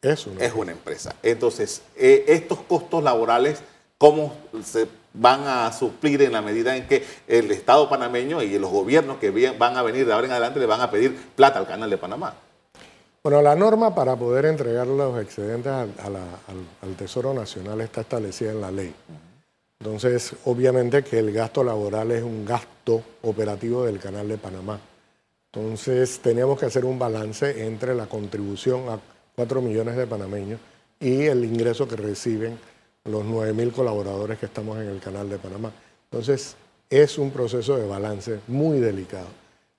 Es 0.00 0.26
una, 0.26 0.44
es 0.44 0.54
una 0.54 0.72
empresa. 0.72 1.14
Entonces, 1.22 1.82
eh, 1.96 2.24
estos 2.28 2.60
costos 2.60 3.02
laborales, 3.02 3.60
¿cómo 3.98 4.34
se 4.64 4.86
van 5.18 5.46
a 5.46 5.72
suplir 5.72 6.22
en 6.22 6.32
la 6.32 6.42
medida 6.42 6.76
en 6.76 6.86
que 6.86 7.04
el 7.26 7.50
Estado 7.50 7.88
panameño 7.88 8.42
y 8.42 8.58
los 8.58 8.70
gobiernos 8.70 9.18
que 9.18 9.30
van 9.58 9.76
a 9.76 9.82
venir 9.82 10.06
de 10.06 10.12
ahora 10.12 10.26
en 10.26 10.32
adelante 10.32 10.60
le 10.60 10.66
van 10.66 10.80
a 10.80 10.90
pedir 10.90 11.16
plata 11.34 11.58
al 11.58 11.66
canal 11.66 11.90
de 11.90 11.98
Panamá? 11.98 12.34
Bueno, 13.22 13.42
la 13.42 13.56
norma 13.56 13.92
para 13.92 14.14
poder 14.14 14.44
entregar 14.44 14.86
los 14.86 15.20
excedentes 15.20 15.72
al, 15.72 16.96
Tesoro 16.96 17.34
Nacional 17.34 17.80
está 17.80 18.02
establecida 18.02 18.52
en 18.52 18.60
la 18.60 18.70
ley. 18.70 18.94
Entonces, 19.80 20.34
obviamente 20.44 21.02
que 21.02 21.18
el 21.18 21.32
gasto 21.32 21.64
laboral 21.64 22.12
es 22.12 22.22
un 22.22 22.44
gasto 22.44 23.02
operativo 23.22 23.84
del 23.84 23.98
Canal 23.98 24.28
de 24.28 24.38
Panamá. 24.38 24.78
Entonces, 25.52 26.20
teníamos 26.20 26.58
que 26.58 26.66
hacer 26.66 26.84
un 26.84 26.98
balance 26.98 27.66
entre 27.66 27.94
la 27.94 28.06
contribución 28.06 28.88
a 28.88 29.00
4 29.34 29.60
millones 29.60 29.96
de 29.96 30.06
panameños 30.06 30.60
y 31.00 31.24
el 31.24 31.44
ingreso 31.44 31.88
que 31.88 31.96
reciben 31.96 32.58
los 33.08 33.24
9 33.24 33.52
mil 33.52 33.72
colaboradores 33.72 34.38
que 34.38 34.46
estamos 34.46 34.78
en 34.78 34.88
el 34.88 35.00
canal 35.00 35.28
de 35.28 35.38
Panamá. 35.38 35.72
Entonces, 36.10 36.56
es 36.88 37.18
un 37.18 37.30
proceso 37.30 37.76
de 37.76 37.86
balance 37.86 38.40
muy 38.48 38.78
delicado 38.78 39.28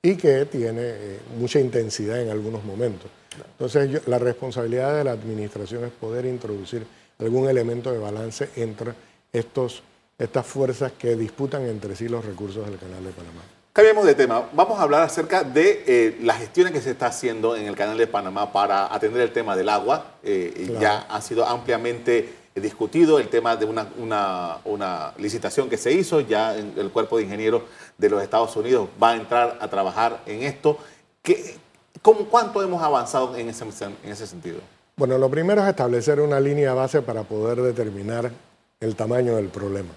y 0.02 0.16
que 0.16 0.46
tiene 0.46 0.82
eh, 0.82 1.20
mucha 1.38 1.60
intensidad 1.60 2.22
en 2.22 2.30
algunos 2.30 2.64
momentos. 2.64 3.10
Entonces, 3.52 4.08
la 4.08 4.20
responsabilidad 4.20 4.96
de 4.96 5.04
la 5.04 5.12
administración 5.12 5.86
es 5.86 5.92
poder 5.92 6.26
introducir 6.26 6.86
algún 7.20 7.50
elemento 7.50 7.92
de 7.92 7.98
balance 7.98 8.50
entre 8.56 8.94
estos, 9.32 9.84
estas 10.18 10.46
fuerzas 10.46 10.92
que 10.94 11.16
disputan 11.16 11.64
entre 11.68 11.96
sí 11.96 12.08
los 12.08 12.24
recursos 12.26 12.66
del 12.70 12.80
canal 12.80 13.04
de 13.04 13.12
Panamá. 13.12 13.42
Cambiemos 13.74 14.06
de 14.08 14.16
tema. 14.16 14.50
Vamos 14.54 14.80
a 14.80 14.82
hablar 14.82 15.04
acerca 15.04 15.44
de 15.44 15.84
eh, 15.86 16.18
las 16.24 16.40
gestiones 16.40 16.74
que 16.74 16.82
se 16.82 16.92
está 16.92 17.08
haciendo 17.08 17.56
en 17.56 17.68
el 17.68 17.76
canal 17.76 17.96
de 17.96 18.08
Panamá 18.08 18.52
para 18.52 18.92
atender 18.92 19.22
el 19.22 19.32
tema 19.32 19.56
del 19.56 19.70
agua. 19.70 20.14
Eh, 20.24 20.76
ya 20.80 21.02
ha 21.02 21.22
sido 21.22 21.46
ampliamente 21.46 22.28
discutido 22.62 23.20
el 23.20 23.30
tema 23.30 23.56
de 23.56 23.66
una, 23.66 25.14
licitación 25.18 25.70
que 25.70 25.78
se 25.78 25.92
hizo. 25.92 26.22
Ya 26.22 26.56
el 26.56 26.90
cuerpo 26.92 27.18
de 27.18 27.24
ingenieros 27.24 27.64
de 27.98 28.10
los 28.10 28.22
Estados 28.22 28.56
Unidos 28.56 28.90
va 29.02 29.12
a 29.12 29.16
entrar 29.16 29.58
a 29.60 29.68
trabajar 29.68 30.22
en 30.26 30.44
esto. 30.44 30.78
¿Qué, 31.22 31.56
cómo, 32.02 32.26
¿Cuánto 32.26 32.62
hemos 32.64 32.82
avanzado 32.82 33.36
en 33.36 33.50
ese, 33.50 33.64
en 33.64 34.12
ese 34.12 34.28
sentido? 34.28 34.60
Bueno, 34.96 35.18
lo 35.18 35.30
primero 35.30 35.62
es 35.62 35.70
establecer 35.70 36.20
una 36.20 36.40
línea 36.40 36.74
base 36.74 37.02
para 37.02 37.24
poder 37.24 37.62
determinar 37.62 38.32
el 38.80 38.96
tamaño 38.96 39.36
del 39.36 39.50
problema. 39.50 39.90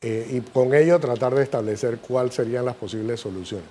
Eh, 0.00 0.26
y 0.30 0.40
con 0.40 0.74
ello 0.74 0.98
tratar 0.98 1.34
de 1.34 1.42
establecer 1.42 1.98
cuáles 1.98 2.34
serían 2.34 2.64
las 2.64 2.74
posibles 2.74 3.20
soluciones. 3.20 3.68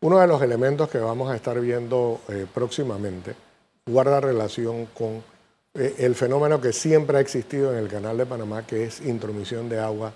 Uno 0.00 0.18
de 0.18 0.26
los 0.26 0.40
elementos 0.42 0.88
que 0.88 0.98
vamos 0.98 1.30
a 1.30 1.36
estar 1.36 1.60
viendo 1.60 2.20
eh, 2.28 2.46
próximamente 2.52 3.34
guarda 3.86 4.20
relación 4.20 4.86
con 4.86 5.08
eh, 5.08 5.22
el 5.74 6.14
fenómeno 6.14 6.60
que 6.60 6.72
siempre 6.72 7.18
ha 7.18 7.20
existido 7.20 7.72
en 7.72 7.78
el 7.78 7.88
canal 7.88 8.18
de 8.18 8.26
Panamá, 8.26 8.66
que 8.66 8.84
es 8.84 9.00
intromisión 9.00 9.68
de 9.68 9.78
agua 9.78 10.12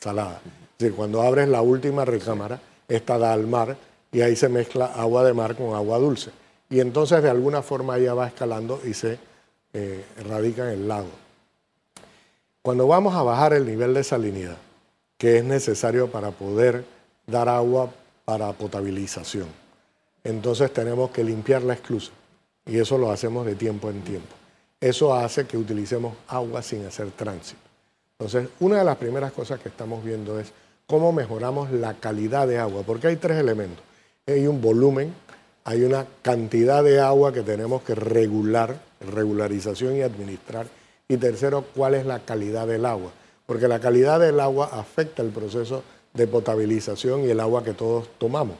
salada. 0.00 0.40
Es 0.44 0.78
decir, 0.78 0.96
cuando 0.96 1.22
abres 1.22 1.48
la 1.48 1.60
última 1.60 2.04
recámara, 2.04 2.60
esta 2.88 3.18
da 3.18 3.32
al 3.32 3.46
mar 3.46 3.76
y 4.10 4.20
ahí 4.22 4.36
se 4.36 4.48
mezcla 4.48 4.86
agua 4.86 5.24
de 5.24 5.34
mar 5.34 5.56
con 5.56 5.74
agua 5.74 5.98
dulce. 5.98 6.30
Y 6.70 6.80
entonces 6.80 7.22
de 7.22 7.30
alguna 7.30 7.62
forma 7.62 7.98
ella 7.98 8.14
va 8.14 8.26
escalando 8.26 8.80
y 8.84 8.94
se 8.94 9.18
radica 10.28 10.64
en 10.64 10.80
el 10.80 10.88
lago. 10.88 11.10
Cuando 12.62 12.86
vamos 12.86 13.14
a 13.14 13.22
bajar 13.22 13.52
el 13.52 13.66
nivel 13.66 13.92
de 13.92 14.02
salinidad, 14.02 14.56
que 15.18 15.38
es 15.38 15.44
necesario 15.44 16.10
para 16.10 16.30
poder 16.30 16.84
dar 17.26 17.48
agua 17.48 17.90
para 18.24 18.52
potabilización, 18.52 19.48
entonces 20.22 20.72
tenemos 20.72 21.10
que 21.10 21.22
limpiar 21.22 21.62
la 21.62 21.74
esclusa 21.74 22.12
y 22.64 22.78
eso 22.78 22.96
lo 22.96 23.10
hacemos 23.10 23.44
de 23.44 23.54
tiempo 23.54 23.90
en 23.90 24.02
tiempo. 24.02 24.34
Eso 24.80 25.14
hace 25.14 25.46
que 25.46 25.56
utilicemos 25.56 26.14
agua 26.28 26.62
sin 26.62 26.84
hacer 26.86 27.10
tránsito. 27.10 27.60
Entonces, 28.18 28.48
una 28.60 28.78
de 28.78 28.84
las 28.84 28.96
primeras 28.96 29.32
cosas 29.32 29.60
que 29.60 29.68
estamos 29.68 30.04
viendo 30.04 30.38
es 30.38 30.52
cómo 30.86 31.12
mejoramos 31.12 31.70
la 31.72 31.94
calidad 31.94 32.46
de 32.46 32.58
agua, 32.58 32.82
porque 32.86 33.08
hay 33.08 33.16
tres 33.16 33.38
elementos. 33.38 33.84
Hay 34.26 34.46
un 34.46 34.60
volumen, 34.60 35.14
hay 35.64 35.82
una 35.82 36.06
cantidad 36.22 36.84
de 36.84 37.00
agua 37.00 37.32
que 37.32 37.42
tenemos 37.42 37.82
que 37.82 37.94
regular, 37.94 38.78
regularización 39.00 39.96
y 39.96 40.02
administrar, 40.02 40.66
y 41.08 41.16
tercero, 41.16 41.64
cuál 41.74 41.94
es 41.94 42.06
la 42.06 42.20
calidad 42.20 42.66
del 42.66 42.86
agua, 42.86 43.10
porque 43.46 43.68
la 43.68 43.80
calidad 43.80 44.20
del 44.20 44.40
agua 44.40 44.70
afecta 44.72 45.22
el 45.22 45.30
proceso 45.30 45.82
de 46.14 46.26
potabilización 46.26 47.24
y 47.24 47.30
el 47.30 47.40
agua 47.40 47.64
que 47.64 47.74
todos 47.74 48.08
tomamos. 48.18 48.56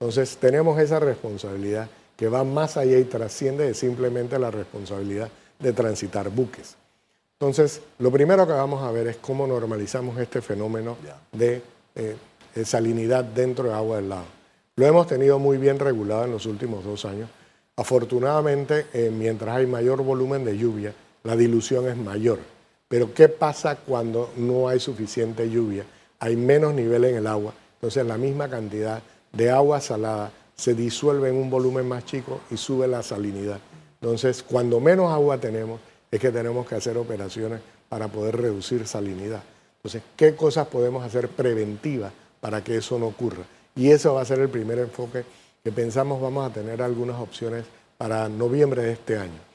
Entonces 0.00 0.36
tenemos 0.38 0.80
esa 0.80 0.98
responsabilidad 1.00 1.88
que 2.18 2.28
va 2.28 2.42
más 2.42 2.76
allá 2.76 2.98
y 2.98 3.04
trasciende 3.04 3.64
de 3.64 3.74
simplemente 3.74 4.40
la 4.40 4.50
responsabilidad 4.50 5.30
de 5.60 5.72
transitar 5.72 6.28
buques. 6.30 6.74
Entonces, 7.38 7.80
lo 8.00 8.10
primero 8.10 8.44
que 8.44 8.54
vamos 8.54 8.82
a 8.82 8.90
ver 8.90 9.06
es 9.06 9.18
cómo 9.18 9.46
normalizamos 9.46 10.18
este 10.18 10.42
fenómeno 10.42 10.96
de, 11.30 11.62
eh, 11.94 12.16
salinidad 12.64 13.22
dentro 13.22 13.68
de 13.68 13.74
agua 13.74 13.98
del 13.98 14.08
lago. 14.08 14.26
Lo 14.74 14.84
hemos 14.84 15.06
tenido 15.06 15.38
muy 15.38 15.58
bien 15.58 15.78
regulado 15.78 16.24
en 16.24 16.32
los 16.32 16.44
últimos 16.46 16.84
dos 16.84 17.04
años. 17.04 17.30
Afortunadamente, 17.76 18.86
eh, 18.92 19.12
mientras 19.16 19.56
hay 19.56 19.68
mayor 19.68 20.02
volumen 20.02 20.44
de 20.44 20.58
lluvia, 20.58 20.92
la 21.22 21.36
dilución 21.36 21.86
es 21.86 21.96
mayor. 21.96 22.40
Pero 22.88 23.14
¿qué 23.14 23.28
pasa 23.28 23.76
cuando 23.76 24.32
no 24.36 24.66
hay 24.66 24.80
suficiente 24.80 25.48
lluvia? 25.48 25.84
Hay 26.18 26.34
menos 26.34 26.74
nivel 26.74 27.04
en 27.04 27.14
el 27.14 27.28
agua, 27.28 27.54
entonces 27.74 28.04
la 28.04 28.18
misma 28.18 28.48
cantidad 28.48 29.00
de 29.32 29.50
agua 29.52 29.80
salada 29.80 30.32
se 30.58 30.74
disuelve 30.74 31.30
en 31.30 31.36
un 31.36 31.48
volumen 31.48 31.88
más 31.88 32.04
chico 32.04 32.42
y 32.50 32.58
sube 32.58 32.86
la 32.86 33.02
salinidad. 33.02 33.60
Entonces, 34.02 34.42
cuando 34.42 34.78
menos 34.78 35.10
agua 35.10 35.38
tenemos, 35.38 35.80
es 36.10 36.20
que 36.20 36.30
tenemos 36.30 36.68
que 36.68 36.74
hacer 36.74 36.98
operaciones 36.98 37.60
para 37.88 38.08
poder 38.08 38.36
reducir 38.36 38.86
salinidad. 38.86 39.42
Entonces, 39.76 40.02
¿qué 40.14 40.34
cosas 40.34 40.66
podemos 40.66 41.02
hacer 41.02 41.28
preventivas 41.28 42.12
para 42.42 42.62
que 42.62 42.76
eso 42.76 42.98
no 42.98 43.06
ocurra? 43.06 43.44
Y 43.74 43.88
eso 43.88 44.12
va 44.12 44.20
a 44.20 44.26
ser 44.26 44.40
el 44.40 44.50
primer 44.50 44.78
enfoque 44.78 45.24
que 45.64 45.72
pensamos 45.72 46.20
vamos 46.20 46.50
a 46.50 46.52
tener 46.52 46.82
algunas 46.82 47.18
opciones 47.18 47.64
para 47.96 48.28
noviembre 48.28 48.82
de 48.82 48.92
este 48.92 49.16
año 49.16 49.48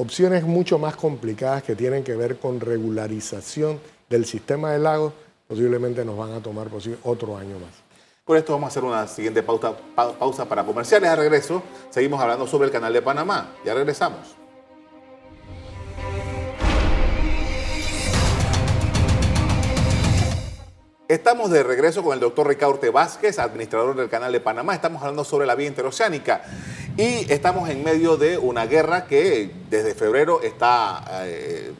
opciones 0.00 0.44
mucho 0.44 0.78
más 0.78 0.96
complicadas 0.96 1.62
que 1.62 1.76
tienen 1.76 2.02
que 2.02 2.16
ver 2.16 2.38
con 2.38 2.58
regularización 2.58 3.78
del 4.08 4.24
sistema 4.24 4.72
de 4.72 4.78
lagos, 4.78 5.12
posiblemente 5.46 6.06
nos 6.06 6.16
van 6.16 6.32
a 6.32 6.40
tomar 6.40 6.68
otro 7.02 7.36
año 7.36 7.58
más. 7.58 7.89
Por 8.30 8.36
esto 8.36 8.52
vamos 8.52 8.68
a 8.68 8.70
hacer 8.70 8.84
una 8.84 9.08
siguiente 9.08 9.42
pausa, 9.42 10.44
para 10.48 10.62
comerciales. 10.62 11.10
A 11.10 11.16
regreso 11.16 11.64
seguimos 11.90 12.20
hablando 12.20 12.46
sobre 12.46 12.66
el 12.66 12.70
canal 12.70 12.92
de 12.92 13.02
Panamá. 13.02 13.56
Ya 13.64 13.74
regresamos. 13.74 14.36
Estamos 21.08 21.50
de 21.50 21.64
regreso 21.64 22.04
con 22.04 22.14
el 22.14 22.20
doctor 22.20 22.46
Ricardo 22.46 22.92
Vázquez, 22.92 23.40
administrador 23.40 23.96
del 23.96 24.08
Canal 24.08 24.30
de 24.30 24.38
Panamá. 24.38 24.76
Estamos 24.76 25.02
hablando 25.02 25.24
sobre 25.24 25.44
la 25.44 25.56
vía 25.56 25.66
interoceánica 25.66 26.42
y 26.96 27.32
estamos 27.32 27.68
en 27.68 27.82
medio 27.82 28.16
de 28.16 28.38
una 28.38 28.64
guerra 28.66 29.08
que 29.08 29.50
desde 29.68 29.92
febrero 29.92 30.40
está 30.40 31.24
eh, 31.24 31.72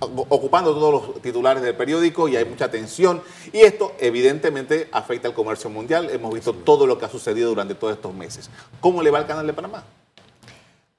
ocupando 0.00 0.74
todos 0.74 0.92
los 0.92 1.22
titulares 1.22 1.62
del 1.62 1.74
periódico 1.74 2.28
y 2.28 2.36
hay 2.36 2.44
mucha 2.44 2.70
tensión. 2.70 3.22
Y 3.52 3.60
esto 3.60 3.92
evidentemente 3.98 4.88
afecta 4.92 5.28
al 5.28 5.34
comercio 5.34 5.70
mundial. 5.70 6.10
Hemos 6.10 6.32
visto 6.32 6.52
todo 6.52 6.86
lo 6.86 6.98
que 6.98 7.04
ha 7.04 7.10
sucedido 7.10 7.50
durante 7.50 7.74
todos 7.74 7.94
estos 7.94 8.14
meses. 8.14 8.50
¿Cómo 8.80 9.02
le 9.02 9.10
va 9.10 9.18
al 9.18 9.26
canal 9.26 9.46
de 9.46 9.52
Panamá? 9.52 9.84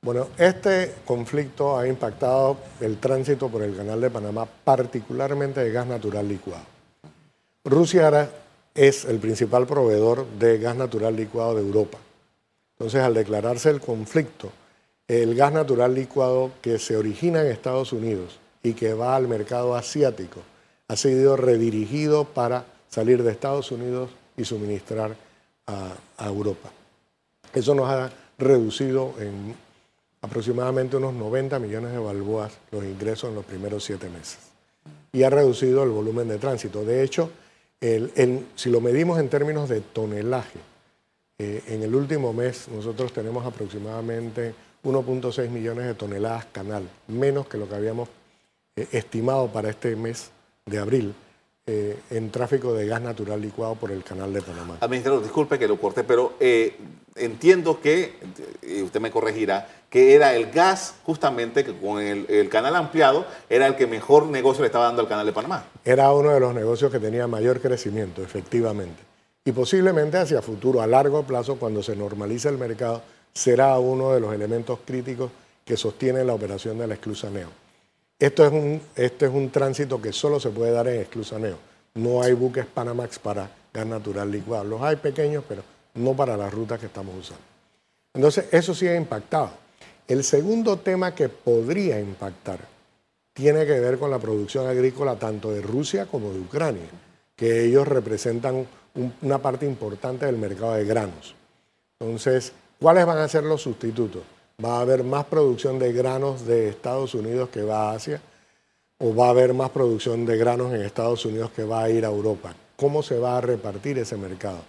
Bueno, 0.03 0.29
este 0.37 0.95
conflicto 1.05 1.77
ha 1.77 1.87
impactado 1.87 2.57
el 2.79 2.97
tránsito 2.97 3.49
por 3.49 3.61
el 3.61 3.75
canal 3.75 4.01
de 4.01 4.09
Panamá, 4.09 4.47
particularmente 4.63 5.63
de 5.63 5.71
gas 5.71 5.85
natural 5.85 6.27
licuado. 6.27 6.63
Rusia 7.63 8.05
ahora 8.05 8.29
es 8.73 9.05
el 9.05 9.19
principal 9.19 9.67
proveedor 9.67 10.25
de 10.39 10.57
gas 10.57 10.75
natural 10.75 11.15
licuado 11.15 11.55
de 11.55 11.61
Europa. 11.61 11.99
Entonces, 12.79 13.01
al 13.01 13.13
declararse 13.13 13.69
el 13.69 13.79
conflicto, 13.79 14.49
el 15.07 15.35
gas 15.35 15.53
natural 15.53 15.93
licuado 15.93 16.49
que 16.63 16.79
se 16.79 16.97
origina 16.97 17.41
en 17.41 17.47
Estados 17.51 17.93
Unidos 17.93 18.40
y 18.63 18.73
que 18.73 18.93
va 18.93 19.15
al 19.15 19.27
mercado 19.27 19.75
asiático 19.75 20.41
ha 20.87 20.95
sido 20.95 21.37
redirigido 21.37 22.25
para 22.25 22.65
salir 22.89 23.23
de 23.23 23.31
Estados 23.31 23.71
Unidos 23.71 24.09
y 24.35 24.43
suministrar 24.43 25.15
a, 25.67 25.93
Europa. 26.25 26.69
Eso 27.53 27.73
nos 27.73 27.89
ha 27.89 28.11
reducido 28.37 29.13
en 29.19 29.55
aproximadamente 30.21 30.97
unos 30.97 31.13
90 31.13 31.57
millones 31.59 31.93
de 31.93 31.97
balboas 31.97 32.51
los 32.71 32.83
ingresos 32.83 33.29
en 33.29 33.35
los 33.35 33.45
primeros 33.45 33.85
siete 33.85 34.09
meses. 34.09 34.37
Y 35.13 35.23
ha 35.23 35.29
reducido 35.29 35.83
el 35.83 35.89
volumen 35.89 36.27
de 36.27 36.37
tránsito. 36.37 36.83
De 36.83 37.03
hecho, 37.03 37.31
si 38.55 38.69
lo 38.69 38.81
medimos 38.81 39.19
en 39.19 39.29
términos 39.29 39.69
de 39.69 39.79
tonelaje, 39.79 40.59
eh, 41.39 41.63
en 41.67 41.83
el 41.83 41.95
último 41.95 42.33
mes 42.33 42.67
nosotros 42.67 43.13
tenemos 43.13 43.45
aproximadamente 43.45 44.53
1.6 44.83 45.49
millones 45.49 45.85
de 45.85 45.93
toneladas 45.93 46.45
canal, 46.51 46.87
menos 47.07 47.47
que 47.47 47.57
lo 47.57 47.67
que 47.67 47.75
habíamos 47.75 48.09
eh, 48.75 48.87
estimado 48.91 49.47
para 49.47 49.69
este 49.69 49.95
mes 49.95 50.31
de 50.65 50.79
abril. 50.79 51.13
Eh, 51.67 51.95
en 52.09 52.31
tráfico 52.31 52.73
de 52.73 52.87
gas 52.87 53.01
natural 53.01 53.39
licuado 53.39 53.75
por 53.75 53.91
el 53.91 54.03
canal 54.03 54.33
de 54.33 54.41
Panamá. 54.41 54.77
Administrador, 54.81 55.21
disculpe 55.21 55.59
que 55.59 55.67
lo 55.67 55.79
corte, 55.79 56.03
pero 56.03 56.33
eh, 56.39 56.75
entiendo 57.15 57.79
que, 57.79 58.15
y 58.63 58.81
usted 58.81 58.99
me 58.99 59.11
corregirá, 59.11 59.69
que 59.87 60.15
era 60.15 60.35
el 60.35 60.49
gas 60.49 60.95
justamente 61.03 61.63
que 61.63 61.77
con 61.77 62.01
el, 62.01 62.49
canal 62.49 62.75
ampliado 62.75 63.27
era 63.47 63.67
el 63.67 63.75
que 63.75 63.85
mejor 63.85 64.25
negocio 64.25 64.61
le 64.61 64.67
estaba 64.67 64.85
dando 64.85 65.03
al 65.03 65.07
canal 65.07 65.25
de 65.25 65.33
Panamá. 65.33 65.65
Era 65.85 66.11
uno 66.11 66.31
de 66.31 66.39
los 66.39 66.55
negocios 66.55 66.91
que 66.91 66.99
tenía 66.99 67.27
mayor 67.27 67.61
crecimiento, 67.61 68.23
efectivamente. 68.23 69.03
Y 69.45 69.51
posiblemente 69.51 70.17
hacia 70.17 70.41
futuro, 70.41 70.81
a 70.81 70.87
largo 70.87 71.21
plazo, 71.23 71.57
cuando 71.57 71.83
se 71.83 71.95
normalice 71.95 72.49
el 72.49 72.57
mercado, 72.57 73.03
será 73.33 73.77
uno 73.77 74.13
de 74.13 74.19
los 74.19 74.33
elementos 74.33 74.79
críticos 74.83 75.31
que 75.63 75.77
sostiene 75.77 76.23
la 76.23 76.33
operación 76.33 76.79
de 76.79 76.87
la 76.87 76.95
esclusa 76.95 77.29
Neo. 77.29 77.60
Esto 78.21 78.45
es 78.45 78.51
un, 78.51 78.79
este 78.95 79.25
es 79.25 79.31
un 79.33 79.49
tránsito 79.49 79.99
que 79.99 80.13
solo 80.13 80.39
se 80.39 80.51
puede 80.51 80.71
dar 80.71 80.87
en 80.87 81.01
exclusaneo. 81.01 81.57
No 81.95 82.21
hay 82.21 82.33
buques 82.33 82.67
Panamax 82.67 83.17
para 83.17 83.49
gas 83.73 83.87
natural 83.87 84.29
licuado. 84.29 84.63
Los 84.63 84.81
hay 84.83 84.97
pequeños, 84.97 85.43
pero 85.49 85.63
no 85.95 86.15
para 86.15 86.37
las 86.37 86.53
rutas 86.53 86.79
que 86.79 86.85
estamos 86.85 87.15
usando. 87.17 87.43
Entonces, 88.13 88.45
eso 88.51 88.75
sí 88.75 88.87
ha 88.87 88.95
impactado. 88.95 89.49
El 90.07 90.23
segundo 90.23 90.77
tema 90.77 91.15
que 91.15 91.29
podría 91.29 91.99
impactar 91.99 92.59
tiene 93.33 93.65
que 93.65 93.79
ver 93.79 93.97
con 93.97 94.11
la 94.11 94.19
producción 94.19 94.67
agrícola 94.67 95.15
tanto 95.15 95.51
de 95.51 95.63
Rusia 95.63 96.05
como 96.05 96.31
de 96.31 96.41
Ucrania, 96.41 96.89
que 97.35 97.65
ellos 97.65 97.87
representan 97.87 98.67
una 99.23 99.39
parte 99.39 99.65
importante 99.65 100.27
del 100.27 100.37
mercado 100.37 100.75
de 100.75 100.85
granos. 100.85 101.33
Entonces, 101.99 102.53
¿cuáles 102.79 103.03
van 103.03 103.17
a 103.17 103.27
ser 103.27 103.45
los 103.45 103.63
sustitutos? 103.63 104.21
Va 104.63 104.77
a 104.77 104.81
haber 104.81 105.03
más 105.03 105.25
producción 105.25 105.79
de 105.79 105.91
granos 105.93 106.45
de 106.45 106.69
Estados 106.69 107.15
Unidos 107.15 107.49
que 107.49 107.63
va 107.63 107.91
a 107.91 107.95
Asia 107.95 108.21
o 108.99 109.15
va 109.15 109.27
a 109.27 109.29
haber 109.31 109.53
más 109.53 109.71
producción 109.71 110.25
de 110.25 110.37
granos 110.37 110.73
en 110.73 110.81
Estados 110.81 111.25
Unidos 111.25 111.51
que 111.51 111.63
va 111.63 111.83
a 111.83 111.89
ir 111.89 112.05
a 112.05 112.09
Europa. 112.09 112.53
¿Cómo 112.75 113.01
se 113.01 113.17
va 113.17 113.37
a 113.37 113.41
repartir 113.41 113.97
ese 113.97 114.15
mercado? 114.17 114.59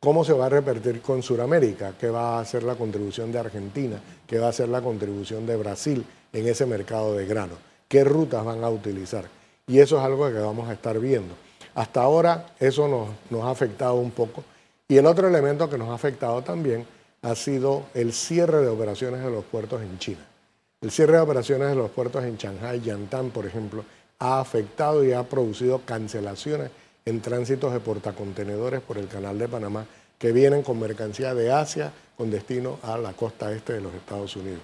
¿Cómo 0.00 0.24
se 0.24 0.32
va 0.32 0.46
a 0.46 0.50
repartir 0.50 1.00
con 1.00 1.22
Sudamérica? 1.22 1.94
¿Qué 1.98 2.08
va 2.08 2.38
a 2.38 2.44
ser 2.44 2.62
la 2.62 2.74
contribución 2.76 3.32
de 3.32 3.38
Argentina? 3.38 3.98
¿Qué 4.26 4.38
va 4.38 4.48
a 4.48 4.52
ser 4.52 4.68
la 4.68 4.82
contribución 4.82 5.46
de 5.46 5.56
Brasil 5.56 6.04
en 6.32 6.46
ese 6.46 6.66
mercado 6.66 7.14
de 7.14 7.26
granos? 7.26 7.58
¿Qué 7.88 8.04
rutas 8.04 8.44
van 8.44 8.62
a 8.62 8.70
utilizar? 8.70 9.24
Y 9.66 9.80
eso 9.80 9.98
es 9.98 10.04
algo 10.04 10.28
que 10.28 10.38
vamos 10.38 10.68
a 10.68 10.74
estar 10.74 10.98
viendo. 11.00 11.34
Hasta 11.74 12.02
ahora 12.02 12.46
eso 12.60 12.88
nos, 12.88 13.08
nos 13.30 13.44
ha 13.44 13.50
afectado 13.50 13.94
un 13.94 14.10
poco. 14.10 14.44
Y 14.86 14.98
el 14.98 15.06
otro 15.06 15.28
elemento 15.28 15.68
que 15.68 15.78
nos 15.78 15.88
ha 15.88 15.94
afectado 15.94 16.42
también 16.42 16.86
ha 17.22 17.34
sido 17.34 17.86
el 17.94 18.12
cierre 18.12 18.62
de 18.62 18.68
operaciones 18.68 19.22
de 19.22 19.30
los 19.30 19.44
puertos 19.44 19.82
en 19.82 19.98
China. 19.98 20.26
El 20.80 20.90
cierre 20.90 21.14
de 21.14 21.20
operaciones 21.20 21.68
de 21.68 21.74
los 21.74 21.90
puertos 21.90 22.24
en 22.24 22.36
Shanghai, 22.36 22.80
Yantan, 22.80 23.30
por 23.30 23.46
ejemplo, 23.46 23.84
ha 24.20 24.40
afectado 24.40 25.04
y 25.04 25.12
ha 25.12 25.22
producido 25.24 25.80
cancelaciones 25.84 26.70
en 27.04 27.20
tránsitos 27.20 27.72
de 27.72 27.80
portacontenedores 27.80 28.80
por 28.80 28.98
el 28.98 29.08
Canal 29.08 29.38
de 29.38 29.48
Panamá 29.48 29.86
que 30.18 30.32
vienen 30.32 30.62
con 30.62 30.78
mercancía 30.78 31.34
de 31.34 31.52
Asia 31.52 31.92
con 32.16 32.30
destino 32.30 32.78
a 32.82 32.98
la 32.98 33.12
costa 33.12 33.52
este 33.52 33.74
de 33.74 33.80
los 33.80 33.94
Estados 33.94 34.34
Unidos. 34.36 34.60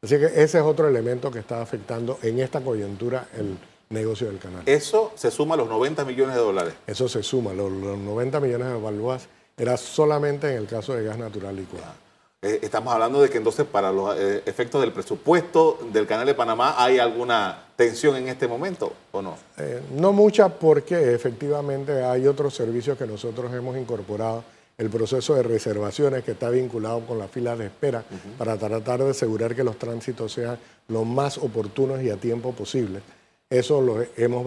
Así 0.00 0.18
que 0.18 0.26
ese 0.26 0.58
es 0.58 0.64
otro 0.64 0.88
elemento 0.88 1.30
que 1.30 1.40
está 1.40 1.60
afectando 1.60 2.18
en 2.22 2.40
esta 2.40 2.60
coyuntura 2.60 3.28
el 3.36 3.56
negocio 3.90 4.28
del 4.28 4.38
canal. 4.38 4.62
¿Eso 4.66 5.12
se 5.14 5.30
suma 5.30 5.54
a 5.54 5.58
los 5.58 5.68
90 5.68 6.04
millones 6.04 6.34
de 6.34 6.40
dólares? 6.40 6.74
Eso 6.86 7.08
se 7.08 7.22
suma, 7.22 7.52
los, 7.52 7.70
los 7.70 7.98
90 7.98 8.40
millones 8.40 8.68
de 8.68 8.80
balboas 8.80 9.28
era 9.62 9.76
solamente 9.76 10.50
en 10.50 10.56
el 10.56 10.66
caso 10.66 10.92
de 10.92 11.04
gas 11.04 11.16
natural 11.16 11.54
licuado. 11.54 11.94
Eh, 12.42 12.58
estamos 12.62 12.92
hablando 12.92 13.22
de 13.22 13.30
que 13.30 13.38
entonces 13.38 13.64
para 13.64 13.92
los 13.92 14.18
eh, 14.18 14.42
efectos 14.44 14.80
del 14.80 14.90
presupuesto 14.90 15.78
del 15.92 16.04
Canal 16.08 16.26
de 16.26 16.34
Panamá 16.34 16.74
hay 16.76 16.98
alguna 16.98 17.66
tensión 17.76 18.16
en 18.16 18.26
este 18.26 18.48
momento 18.48 18.92
o 19.12 19.22
no? 19.22 19.36
Eh, 19.58 19.80
no 19.92 20.12
mucha 20.12 20.48
porque 20.48 21.14
efectivamente 21.14 22.02
hay 22.02 22.26
otros 22.26 22.56
servicios 22.56 22.98
que 22.98 23.06
nosotros 23.06 23.54
hemos 23.54 23.76
incorporado. 23.76 24.42
El 24.76 24.90
proceso 24.90 25.36
de 25.36 25.44
reservaciones 25.44 26.24
que 26.24 26.32
está 26.32 26.50
vinculado 26.50 27.06
con 27.06 27.18
la 27.18 27.28
fila 27.28 27.54
de 27.54 27.66
espera 27.66 28.02
para 28.38 28.56
tratar 28.56 29.04
de 29.04 29.10
asegurar 29.10 29.54
que 29.54 29.62
los 29.62 29.78
tránsitos 29.78 30.32
sean 30.32 30.58
lo 30.88 31.04
más 31.04 31.38
oportunos 31.38 32.02
y 32.02 32.10
a 32.10 32.16
tiempo 32.16 32.52
posible. 32.52 33.00
Eso 33.48 33.80
lo 33.80 34.04
hemos 34.16 34.44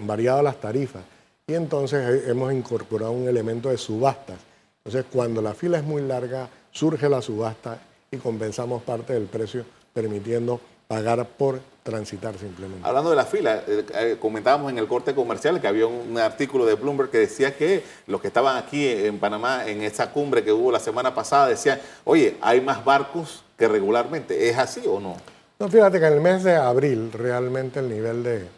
variado 0.00 0.42
las 0.42 0.56
tarifas 0.56 1.02
y 1.46 1.54
entonces 1.54 2.28
hemos 2.28 2.52
incorporado 2.52 3.12
un 3.12 3.28
elemento 3.28 3.68
de 3.68 3.76
subastas. 3.76 4.38
Entonces, 4.84 5.10
cuando 5.12 5.42
la 5.42 5.54
fila 5.54 5.78
es 5.78 5.84
muy 5.84 6.02
larga, 6.02 6.48
surge 6.70 7.08
la 7.08 7.20
subasta 7.20 7.78
y 8.10 8.16
compensamos 8.16 8.82
parte 8.82 9.12
del 9.12 9.24
precio, 9.24 9.64
permitiendo 9.92 10.60
pagar 10.86 11.26
por 11.26 11.60
transitar 11.82 12.36
simplemente. 12.38 12.86
Hablando 12.86 13.10
de 13.10 13.16
la 13.16 13.24
fila, 13.24 13.62
eh, 13.66 13.84
eh, 13.94 14.16
comentábamos 14.20 14.70
en 14.70 14.78
el 14.78 14.86
corte 14.86 15.14
comercial 15.14 15.60
que 15.60 15.66
había 15.66 15.86
un, 15.86 16.16
artículo 16.18 16.64
de 16.64 16.74
Bloomberg 16.74 17.10
que 17.10 17.18
decía 17.18 17.56
que 17.56 17.82
los 18.06 18.20
que 18.20 18.28
estaban 18.28 18.56
aquí 18.56 18.86
en 18.86 19.18
Panamá 19.18 19.66
en 19.66 19.82
esa 19.82 20.10
cumbre 20.10 20.44
que 20.44 20.52
hubo 20.52 20.70
la 20.70 20.80
semana 20.80 21.14
pasada 21.14 21.48
decían, 21.48 21.80
oye, 22.04 22.36
hay 22.40 22.60
más 22.60 22.84
barcos 22.84 23.42
que 23.58 23.66
regularmente. 23.66 24.48
¿Es 24.48 24.58
así 24.58 24.82
o 24.86 25.00
no? 25.00 25.16
No, 25.58 25.68
fíjate 25.68 25.98
que 25.98 26.06
en 26.06 26.12
el 26.12 26.20
mes 26.20 26.44
de 26.44 26.56
abril 26.56 27.10
realmente 27.12 27.80
el 27.80 27.88
nivel 27.88 28.22
de, 28.22 28.48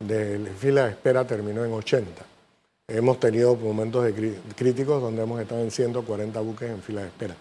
de 0.00 0.52
fila 0.58 0.84
de 0.84 0.90
espera 0.90 1.26
terminó 1.26 1.64
en 1.64 1.72
80. 1.72 2.22
Hemos 2.88 3.20
tenido 3.20 3.54
momentos 3.54 4.04
críticos 4.56 5.00
donde 5.00 5.22
hemos 5.22 5.40
estado 5.40 5.60
en 5.60 5.70
140 5.70 6.40
buques 6.40 6.70
en 6.70 6.82
fila 6.82 7.02
de 7.02 7.06
espera. 7.06 7.36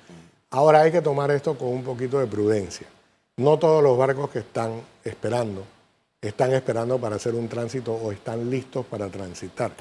Ahora 0.51 0.81
hay 0.81 0.91
que 0.91 1.01
tomar 1.01 1.31
esto 1.31 1.57
con 1.57 1.69
un 1.69 1.83
poquito 1.83 2.19
de 2.19 2.27
prudencia. 2.27 2.87
No 3.37 3.57
todos 3.57 3.81
los 3.81 3.97
barcos 3.97 4.29
que 4.29 4.39
están 4.39 4.81
esperando 5.03 5.63
están 6.21 6.51
esperando 6.51 6.99
para 6.99 7.15
hacer 7.15 7.33
un 7.33 7.47
tránsito 7.47 7.93
o 7.93 8.11
están 8.11 8.49
listos 8.49 8.85
para 8.85 9.07
transitar. 9.07 9.71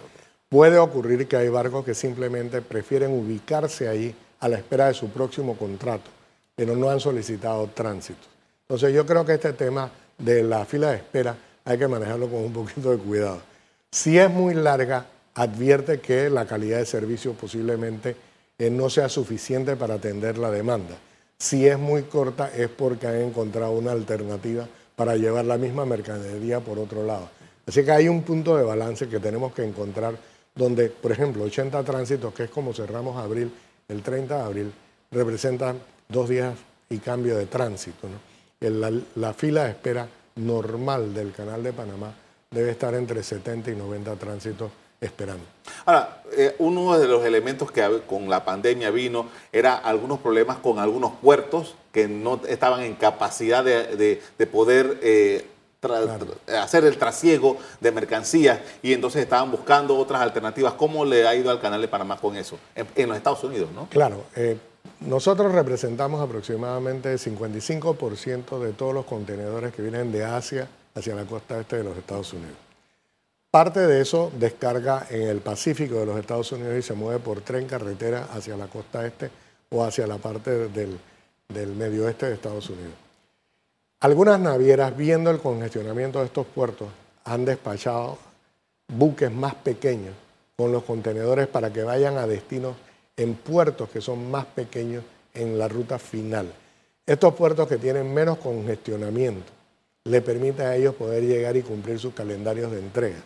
Puede 0.48 0.78
ocurrir 0.78 1.26
que 1.26 1.36
hay 1.36 1.48
barcos 1.48 1.84
que 1.84 1.94
simplemente 1.94 2.62
prefieren 2.62 3.12
ubicarse 3.12 3.88
ahí 3.88 4.14
a 4.40 4.48
la 4.48 4.56
espera 4.56 4.86
de 4.86 4.94
su 4.94 5.08
próximo 5.08 5.56
contrato, 5.56 6.10
pero 6.54 6.76
no 6.76 6.90
han 6.90 7.00
solicitado 7.00 7.66
tránsito. 7.74 8.20
Entonces 8.62 8.94
yo 8.94 9.04
creo 9.04 9.24
que 9.24 9.34
este 9.34 9.52
tema 9.52 9.90
de 10.16 10.44
la 10.44 10.64
fila 10.64 10.90
de 10.90 10.98
espera 10.98 11.36
hay 11.68 11.76
que 11.76 11.86
manejarlo 11.86 12.30
con 12.30 12.42
un 12.42 12.52
poquito 12.52 12.90
de 12.90 12.96
cuidado. 12.96 13.42
Si 13.92 14.18
es 14.18 14.30
muy 14.30 14.54
larga, 14.54 15.04
advierte 15.34 16.00
que 16.00 16.30
la 16.30 16.46
calidad 16.46 16.78
de 16.78 16.86
servicio 16.86 17.34
posiblemente 17.34 18.16
eh, 18.58 18.70
no 18.70 18.88
sea 18.88 19.10
suficiente 19.10 19.76
para 19.76 19.94
atender 19.96 20.38
la 20.38 20.50
demanda. 20.50 20.96
Si 21.36 21.68
es 21.68 21.78
muy 21.78 22.04
corta 22.04 22.50
es 22.56 22.70
porque 22.70 23.06
han 23.06 23.16
encontrado 23.16 23.72
una 23.72 23.92
alternativa 23.92 24.66
para 24.96 25.16
llevar 25.16 25.44
la 25.44 25.58
misma 25.58 25.84
mercadería 25.84 26.60
por 26.60 26.78
otro 26.78 27.04
lado. 27.04 27.28
Así 27.66 27.84
que 27.84 27.90
hay 27.90 28.08
un 28.08 28.22
punto 28.22 28.56
de 28.56 28.64
balance 28.64 29.06
que 29.06 29.20
tenemos 29.20 29.52
que 29.52 29.62
encontrar 29.62 30.14
donde, 30.54 30.88
por 30.88 31.12
ejemplo, 31.12 31.44
80 31.44 31.82
tránsitos, 31.84 32.32
que 32.32 32.44
es 32.44 32.50
como 32.50 32.72
cerramos 32.72 33.18
abril, 33.18 33.52
el 33.88 34.02
30 34.02 34.36
de 34.38 34.42
abril, 34.42 34.72
representan 35.10 35.78
dos 36.08 36.30
días 36.30 36.54
y 36.88 36.96
cambio 36.96 37.36
de 37.36 37.44
tránsito. 37.44 38.08
La, 38.60 38.90
la 39.16 39.34
fila 39.34 39.64
de 39.64 39.70
espera 39.70 40.08
normal 40.38 41.14
del 41.14 41.32
Canal 41.32 41.62
de 41.62 41.72
Panamá 41.72 42.12
debe 42.50 42.70
estar 42.70 42.94
entre 42.94 43.22
70 43.22 43.70
y 43.70 43.76
90 43.76 44.16
tránsitos 44.16 44.70
esperando. 45.00 45.44
Ahora, 45.84 46.22
eh, 46.36 46.56
uno 46.58 46.98
de 46.98 47.06
los 47.06 47.24
elementos 47.24 47.70
que 47.70 48.02
con 48.06 48.28
la 48.28 48.44
pandemia 48.44 48.90
vino 48.90 49.26
era 49.52 49.76
algunos 49.76 50.18
problemas 50.18 50.58
con 50.58 50.78
algunos 50.78 51.12
puertos 51.22 51.76
que 51.92 52.08
no 52.08 52.40
estaban 52.48 52.82
en 52.82 52.94
capacidad 52.94 53.62
de, 53.62 54.20
poder 54.50 54.98
eh, 55.02 55.46
hacer 56.60 56.84
el 56.84 56.98
trasiego 56.98 57.58
de 57.80 57.92
mercancías 57.92 58.58
y 58.82 58.92
entonces 58.92 59.22
estaban 59.22 59.50
buscando 59.50 59.96
otras 59.96 60.20
alternativas. 60.20 60.74
¿Cómo 60.74 61.04
le 61.04 61.28
ha 61.28 61.34
ido 61.34 61.50
al 61.50 61.60
Canal 61.60 61.80
de 61.80 61.88
Panamá 61.88 62.18
con 62.18 62.36
eso? 62.36 62.58
En, 62.74 63.08
los 63.08 63.16
Estados 63.16 63.44
Unidos, 63.44 63.70
¿no? 63.72 63.88
Claro. 63.88 64.24
Eh, 64.34 64.58
nosotros 65.00 65.52
representamos 65.52 66.20
aproximadamente 66.20 67.12
el 67.12 67.18
55% 67.18 68.58
de 68.58 68.72
todos 68.72 68.94
los 68.94 69.04
contenedores 69.06 69.72
que 69.72 69.82
vienen 69.82 70.10
de 70.10 70.24
Asia 70.24 70.68
hacia 70.94 71.14
la 71.14 71.24
costa 71.24 71.60
este 71.60 71.76
de 71.76 71.84
los 71.84 71.96
Estados 71.96 72.32
Unidos. 72.32 72.56
Parte 73.50 73.86
de 73.86 74.00
eso 74.00 74.30
descarga 74.38 75.06
en 75.08 75.22
el 75.22 75.40
Pacífico 75.40 75.94
de 75.96 76.06
los 76.06 76.18
Estados 76.18 76.50
Unidos 76.52 76.76
y 76.78 76.82
se 76.82 76.94
mueve 76.94 77.20
por 77.20 77.40
tren 77.40 77.66
carretera 77.66 78.28
hacia 78.32 78.56
la 78.56 78.66
costa 78.66 79.06
este 79.06 79.30
o 79.70 79.84
hacia 79.84 80.06
la 80.06 80.18
parte 80.18 80.68
del, 80.68 80.98
del 81.48 81.68
medio 81.74 82.06
oeste 82.06 82.26
de 82.26 82.34
Estados 82.34 82.68
Unidos. 82.68 82.94
Algunas 84.00 84.38
navieras, 84.38 84.96
viendo 84.96 85.30
el 85.30 85.38
congestionamiento 85.38 86.18
de 86.18 86.26
estos 86.26 86.46
puertos, 86.46 86.88
han 87.24 87.44
despachado 87.44 88.18
buques 88.88 89.30
más 89.30 89.54
pequeños 89.54 90.14
con 90.56 90.72
los 90.72 90.82
contenedores 90.84 91.46
para 91.46 91.72
que 91.72 91.82
vayan 91.82 92.18
a 92.18 92.26
destinos 92.26 92.74
en 93.18 93.34
puertos 93.34 93.90
que 93.90 94.00
son 94.00 94.30
más 94.30 94.46
pequeños 94.46 95.04
en 95.34 95.58
la 95.58 95.68
ruta 95.68 95.98
final. 95.98 96.50
Estos 97.04 97.34
puertos 97.34 97.68
que 97.68 97.76
tienen 97.76 98.12
menos 98.14 98.38
congestionamiento 98.38 99.52
le 100.04 100.22
permiten 100.22 100.66
a 100.66 100.76
ellos 100.76 100.94
poder 100.94 101.24
llegar 101.24 101.56
y 101.56 101.62
cumplir 101.62 101.98
sus 101.98 102.14
calendarios 102.14 102.70
de 102.70 102.78
entrega. 102.78 103.18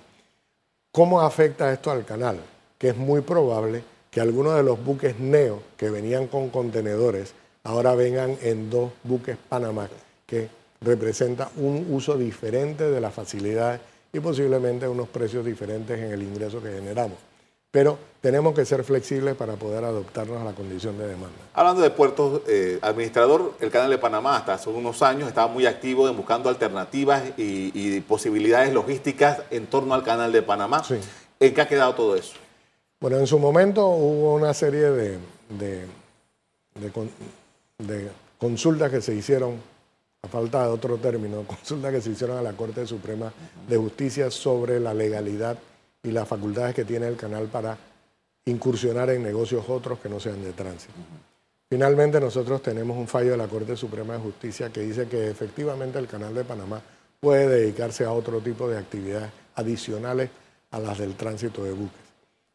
¿Cómo 0.90 1.20
afecta 1.20 1.72
esto 1.72 1.90
al 1.90 2.04
canal? 2.04 2.40
Que 2.78 2.88
es 2.88 2.96
muy 2.96 3.20
probable 3.20 3.84
que 4.10 4.20
algunos 4.20 4.56
de 4.56 4.62
los 4.62 4.84
buques 4.84 5.18
Neo 5.18 5.62
que 5.76 5.90
venían 5.90 6.26
con 6.26 6.50
contenedores 6.50 7.34
ahora 7.64 7.94
vengan 7.94 8.36
en 8.42 8.68
dos 8.68 8.92
buques 9.04 9.36
Panamá, 9.48 9.88
que 10.26 10.48
representa 10.80 11.50
un 11.56 11.86
uso 11.90 12.16
diferente 12.16 12.90
de 12.90 13.00
las 13.00 13.14
facilidades 13.14 13.80
y 14.12 14.20
posiblemente 14.20 14.88
unos 14.88 15.08
precios 15.08 15.44
diferentes 15.44 15.98
en 15.98 16.12
el 16.12 16.22
ingreso 16.22 16.62
que 16.62 16.72
generamos. 16.72 17.31
Pero 17.72 17.98
tenemos 18.20 18.54
que 18.54 18.64
ser 18.64 18.84
flexibles 18.84 19.34
para 19.34 19.54
poder 19.54 19.82
adoptarnos 19.82 20.40
a 20.40 20.44
la 20.44 20.52
condición 20.52 20.96
de 20.96 21.08
demanda. 21.08 21.36
Hablando 21.54 21.82
de 21.82 21.90
puertos, 21.90 22.42
eh, 22.46 22.78
administrador, 22.80 23.54
el 23.58 23.70
Canal 23.70 23.90
de 23.90 23.98
Panamá 23.98 24.36
hasta 24.36 24.54
hace 24.54 24.70
unos 24.70 25.02
años 25.02 25.26
estaba 25.26 25.48
muy 25.48 25.66
activo 25.66 26.08
en 26.08 26.16
buscando 26.16 26.48
alternativas 26.48 27.24
y, 27.36 28.00
posibilidades 28.02 28.72
logísticas 28.72 29.42
en 29.50 29.66
torno 29.66 29.94
al 29.94 30.04
Canal 30.04 30.30
de 30.30 30.42
Panamá. 30.42 30.82
¿En 31.40 31.54
qué 31.54 31.60
ha 31.60 31.66
quedado 31.66 31.94
todo 31.96 32.14
eso? 32.14 32.34
Bueno, 33.00 33.18
en 33.18 33.26
su 33.26 33.40
momento 33.40 33.88
hubo 33.88 34.34
una 34.36 34.54
serie 34.54 34.90
de 34.90 35.18
de 37.78 38.10
consultas 38.38 38.90
que 38.90 39.00
se 39.00 39.14
hicieron, 39.14 39.56
a 40.22 40.28
falta 40.28 40.62
de 40.62 40.68
otro 40.68 40.96
término, 40.98 41.42
consultas 41.46 41.92
que 41.92 42.00
se 42.00 42.10
hicieron 42.10 42.38
a 42.38 42.42
la 42.42 42.52
Corte 42.52 42.86
Suprema 42.86 43.32
de 43.68 43.76
Justicia 43.76 44.30
sobre 44.30 44.80
la 44.80 44.94
legalidad 44.94 45.58
y 46.02 46.10
las 46.10 46.26
facultades 46.26 46.74
que 46.74 46.84
tiene 46.84 47.06
el 47.06 47.16
canal 47.16 47.46
para 47.46 47.76
incursionar 48.44 49.10
en 49.10 49.22
negocios 49.22 49.64
otros 49.68 49.98
que 50.00 50.08
no 50.08 50.18
sean 50.18 50.42
de 50.42 50.52
tránsito. 50.52 50.94
Finalmente 51.68 52.20
nosotros 52.20 52.60
tenemos 52.62 52.96
un 52.96 53.08
fallo 53.08 53.30
de 53.30 53.36
la 53.36 53.48
Corte 53.48 53.76
Suprema 53.76 54.14
de 54.14 54.20
Justicia 54.20 54.70
que 54.70 54.80
dice 54.80 55.06
que 55.06 55.30
efectivamente 55.30 55.98
el 55.98 56.06
canal 56.06 56.34
de 56.34 56.44
Panamá 56.44 56.82
puede 57.20 57.46
dedicarse 57.48 58.04
a 58.04 58.12
otro 58.12 58.40
tipo 58.40 58.68
de 58.68 58.78
actividades 58.78 59.30
adicionales 59.54 60.28
a 60.70 60.80
las 60.80 60.98
del 60.98 61.14
tránsito 61.14 61.64
de 61.64 61.72
buques. 61.72 62.02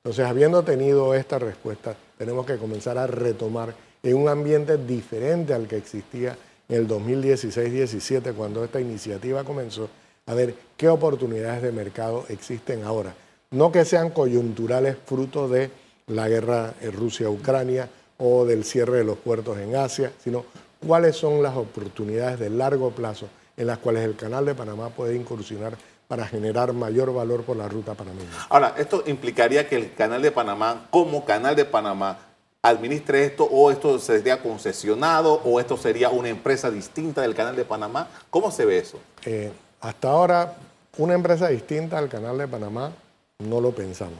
Entonces, 0.03 0.25
habiendo 0.25 0.63
tenido 0.63 1.13
esta 1.13 1.39
respuesta, 1.39 1.95
tenemos 2.17 2.45
que 2.45 2.57
comenzar 2.57 2.97
a 2.97 3.07
retomar 3.07 3.73
en 4.03 4.15
un 4.15 4.29
ambiente 4.29 4.77
diferente 4.77 5.53
al 5.53 5.67
que 5.67 5.77
existía 5.77 6.37
en 6.69 6.77
el 6.77 6.87
2016-17, 6.87 8.33
cuando 8.33 8.63
esta 8.63 8.79
iniciativa 8.79 9.43
comenzó, 9.43 9.89
a 10.25 10.33
ver 10.33 10.53
qué 10.75 10.89
oportunidades 10.89 11.61
de 11.61 11.71
mercado 11.71 12.25
existen 12.29 12.83
ahora. 12.83 13.13
No 13.51 13.71
que 13.71 13.85
sean 13.85 14.09
coyunturales 14.09 14.97
fruto 15.05 15.47
de 15.47 15.71
la 16.07 16.27
guerra 16.27 16.73
Rusia-Ucrania 16.81 17.87
o 18.17 18.43
del 18.43 18.65
cierre 18.65 18.97
de 18.97 19.03
los 19.05 19.17
puertos 19.17 19.57
en 19.57 19.73
Asia, 19.77 20.11
sino 20.21 20.43
cuáles 20.85 21.15
son 21.15 21.41
las 21.41 21.55
oportunidades 21.55 22.39
de 22.39 22.49
largo 22.49 22.91
plazo 22.91 23.29
en 23.55 23.67
las 23.67 23.77
cuales 23.77 24.03
el 24.03 24.17
Canal 24.17 24.45
de 24.45 24.53
Panamá 24.53 24.89
puede 24.89 25.15
incursionar 25.15 25.77
para 26.09 26.27
generar 26.27 26.73
mayor 26.73 27.13
valor 27.13 27.43
por 27.43 27.55
la 27.55 27.69
ruta 27.69 27.93
panameña. 27.93 28.29
Ahora, 28.49 28.75
esto 28.77 29.03
implicaría 29.07 29.67
que 29.69 29.77
el 29.77 29.93
Canal 29.93 30.21
de 30.21 30.31
Panamá, 30.31 30.87
como 30.89 31.23
Canal 31.23 31.55
de 31.55 31.63
Panamá, 31.63 32.19
administre 32.61 33.23
esto 33.23 33.45
o 33.45 33.71
esto 33.71 33.97
sería 33.99 34.41
concesionado 34.41 35.41
o 35.45 35.59
esto 35.61 35.77
sería 35.77 36.09
una 36.09 36.27
empresa 36.27 36.69
distinta 36.69 37.21
del 37.21 37.33
Canal 37.33 37.55
de 37.55 37.63
Panamá? 37.63 38.09
¿Cómo 38.29 38.51
se 38.51 38.65
ve 38.65 38.79
eso? 38.79 38.99
Eh, 39.25 39.51
hasta 39.79 40.09
ahora, 40.09 40.55
una 40.97 41.13
empresa 41.13 41.47
distinta 41.47 41.97
al 41.97 42.09
Canal 42.09 42.37
de 42.37 42.47
Panamá 42.47 42.91
no 43.39 43.61
lo 43.61 43.71
pensamos. 43.71 44.19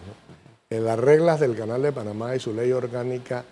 En 0.70 0.86
las 0.86 1.00
reglas 1.00 1.40
del 1.40 1.56
Canal 1.56 1.82
de 1.82 1.92
Panamá 1.92 2.36
y 2.36 2.40
su 2.40 2.54
ley 2.54 2.72
orgánica 2.72 3.46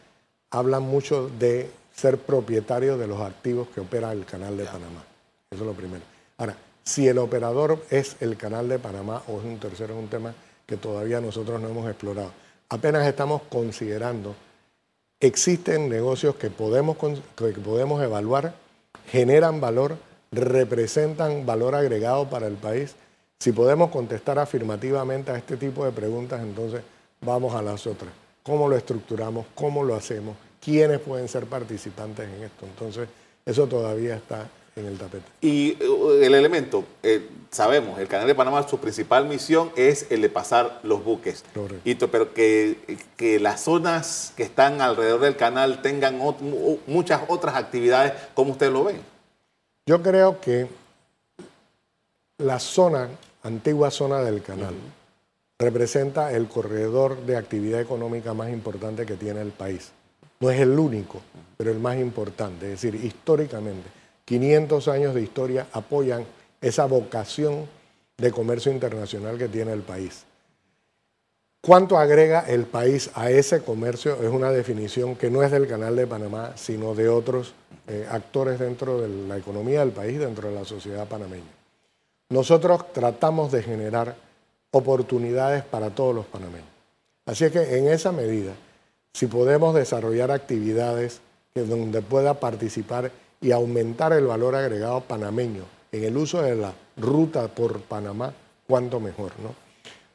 hablan 0.52 0.84
mucho 0.84 1.30
de 1.40 1.70
ser 1.96 2.18
propietario 2.18 2.98
de 2.98 3.08
los 3.08 3.22
activos 3.22 3.70
que 3.70 3.82
opera 3.82 4.12
el 4.12 4.26
Canal 4.26 4.58
de 4.58 4.66
Panamá. 4.66 5.04
Eso 5.50 5.64
es 5.64 5.68
lo 5.68 5.74
primero. 5.74 6.04
Ahora, 6.38 6.58
si 6.84 7.08
el 7.08 7.18
operador 7.18 7.84
es 7.90 8.18
el 8.20 8.38
Canal 8.38 8.68
de 8.70 8.80
Panamá 8.80 9.24
o 9.28 9.40
es 9.40 9.46
un 9.46 9.60
tercero, 9.60 9.94
es 9.94 10.00
un 10.00 10.10
tema 10.10 10.34
que 10.66 10.78
todavía 10.78 11.22
nosotros 11.22 11.62
no 11.62 11.70
hemos 11.70 11.90
explorado. 11.90 12.32
Apenas 12.70 13.08
estamos 13.08 13.44
considerando 13.50 14.36
existen 15.20 15.90
negocios 15.90 16.36
que 16.36 16.50
podemos, 16.50 16.98
que 16.98 17.46
podemos 17.54 18.04
evaluar, 18.04 18.56
generan 19.08 19.62
valor, 19.62 19.98
representan 20.32 21.46
valor 21.46 21.76
agregado 21.76 22.30
para 22.30 22.48
el 22.48 22.56
país. 22.56 22.96
Si 23.40 23.52
podemos 23.52 23.90
contestar 23.90 24.40
afirmativamente 24.40 25.32
a 25.32 25.38
este 25.38 25.58
tipo 25.58 25.86
de 25.86 25.92
preguntas, 25.92 26.42
entonces 26.42 26.82
vamos 27.22 27.54
a 27.54 27.62
las 27.62 27.86
otras. 27.86 28.12
¿Cómo 28.44 28.68
lo 28.68 28.76
estructuramos? 28.76 29.46
¿Cómo 29.56 29.84
lo 29.84 29.96
hacemos? 29.96 30.36
¿Quiénes 30.60 31.00
pueden 31.00 31.28
ser 31.28 31.46
participantes 31.46 32.28
en 32.28 32.44
esto? 32.44 32.66
Entonces, 32.66 33.08
eso 33.46 33.68
todavía 33.68 34.16
está 34.16 34.48
en 34.76 34.86
el 34.86 34.98
tapete. 34.98 35.26
Y 35.42 35.82
uh, 35.84 36.12
el 36.22 36.34
elemento, 36.34 36.84
eh, 37.02 37.28
sabemos, 37.50 38.00
el 38.00 38.08
Canal 38.08 38.28
de 38.28 38.36
Panamá, 38.36 38.68
su 38.68 38.78
principal 38.78 39.26
misión 39.26 39.72
es 39.76 40.08
el 40.10 40.22
de 40.22 40.30
pasar 40.30 40.80
los 40.84 41.04
buques. 41.04 41.44
Correcto. 41.54 42.12
pero 42.12 42.34
que, 42.34 43.00
que, 43.16 43.40
las 43.40 43.62
zonas 43.62 44.34
que 44.36 44.44
están 44.44 44.82
alrededor 44.82 45.22
del 45.22 45.36
canal 45.36 45.82
tengan 45.82 46.20
muchas 46.88 47.22
otras 47.28 47.56
actividades, 47.56 48.14
¿cómo 48.34 48.52
usted 48.52 48.72
lo 48.72 48.84
ve? 48.84 48.96
Yo 49.88 50.02
creo 50.02 50.42
que 50.42 50.68
la 52.38 52.60
zona, 52.60 53.10
antigua 53.44 53.92
zona 53.92 54.20
del 54.22 54.42
canal, 54.42 54.74
representa 55.58 56.34
el 56.34 56.48
corredor 56.48 57.26
de 57.26 57.38
actividad 57.38 57.80
económica 57.80 58.34
más 58.34 58.50
importante 58.50 59.06
que 59.06 59.16
tiene 59.16 59.42
el 59.42 59.52
país. 59.52 59.92
No 60.42 60.52
es 60.52 60.60
el 60.60 60.78
único, 60.78 61.22
pero 61.56 61.72
el 61.72 61.80
más 61.80 61.98
importante. 61.98 62.66
Es 62.66 62.82
decir, 62.82 62.96
históricamente 63.06 63.88
500 64.26 64.88
años 64.90 65.16
de 65.16 65.22
historia 65.22 65.68
apoyan 65.72 66.26
esa 66.60 66.86
vocación 66.86 67.68
de 68.18 68.32
comercio 68.32 68.72
internacional 68.72 69.38
que 69.38 69.48
tiene 69.48 69.72
el 69.72 69.82
país. 69.82 70.26
¿Cuánto 71.62 71.98
agrega 71.98 72.42
el 72.42 72.66
país 72.66 73.10
a 73.16 73.32
ese 73.32 73.62
comercio? 73.62 74.22
Es 74.22 74.30
una 74.30 74.52
definición 74.52 75.16
que 75.16 75.32
no 75.32 75.42
es 75.42 75.52
del 75.52 75.68
Canal 75.68 75.96
de 75.96 76.06
Panamá, 76.06 76.52
sino 76.56 76.94
de 76.94 77.08
otros 77.08 77.54
eh, 77.88 78.06
actores 78.10 78.60
dentro 78.60 79.02
de 79.02 79.08
la 79.28 79.38
economía 79.38 79.80
del 79.80 79.92
país, 79.92 80.20
dentro 80.20 80.50
de 80.50 80.56
la 80.56 80.66
sociedad 80.66 81.08
panameña. 81.08 81.65
Nosotros 82.30 82.92
tratamos 82.92 83.52
de 83.52 83.62
generar 83.62 84.16
oportunidades 84.72 85.64
para 85.64 85.92
todos 85.92 86.16
los 86.16 86.26
panameños. 86.26 86.68
Así 87.26 87.46
es 87.46 87.52
que 87.52 87.78
en 87.78 87.88
esa 87.88 88.12
medida, 88.12 88.54
si 89.14 89.28
podemos 89.28 89.76
desarrollar 89.76 90.32
actividades 90.32 91.22
donde 91.54 92.02
pueda 92.02 92.40
participar 92.40 93.12
y 93.40 93.52
aumentar 93.52 94.12
el 94.14 94.26
valor 94.26 94.56
agregado 94.56 95.02
panameño 95.02 95.64
en 95.92 96.04
el 96.04 96.18
uso 96.18 96.42
de 96.42 96.56
la 96.56 96.74
ruta 96.98 97.48
por 97.48 97.80
Panamá, 97.82 98.34
cuanto 98.68 99.00
mejor. 99.00 99.32
No, 99.42 99.56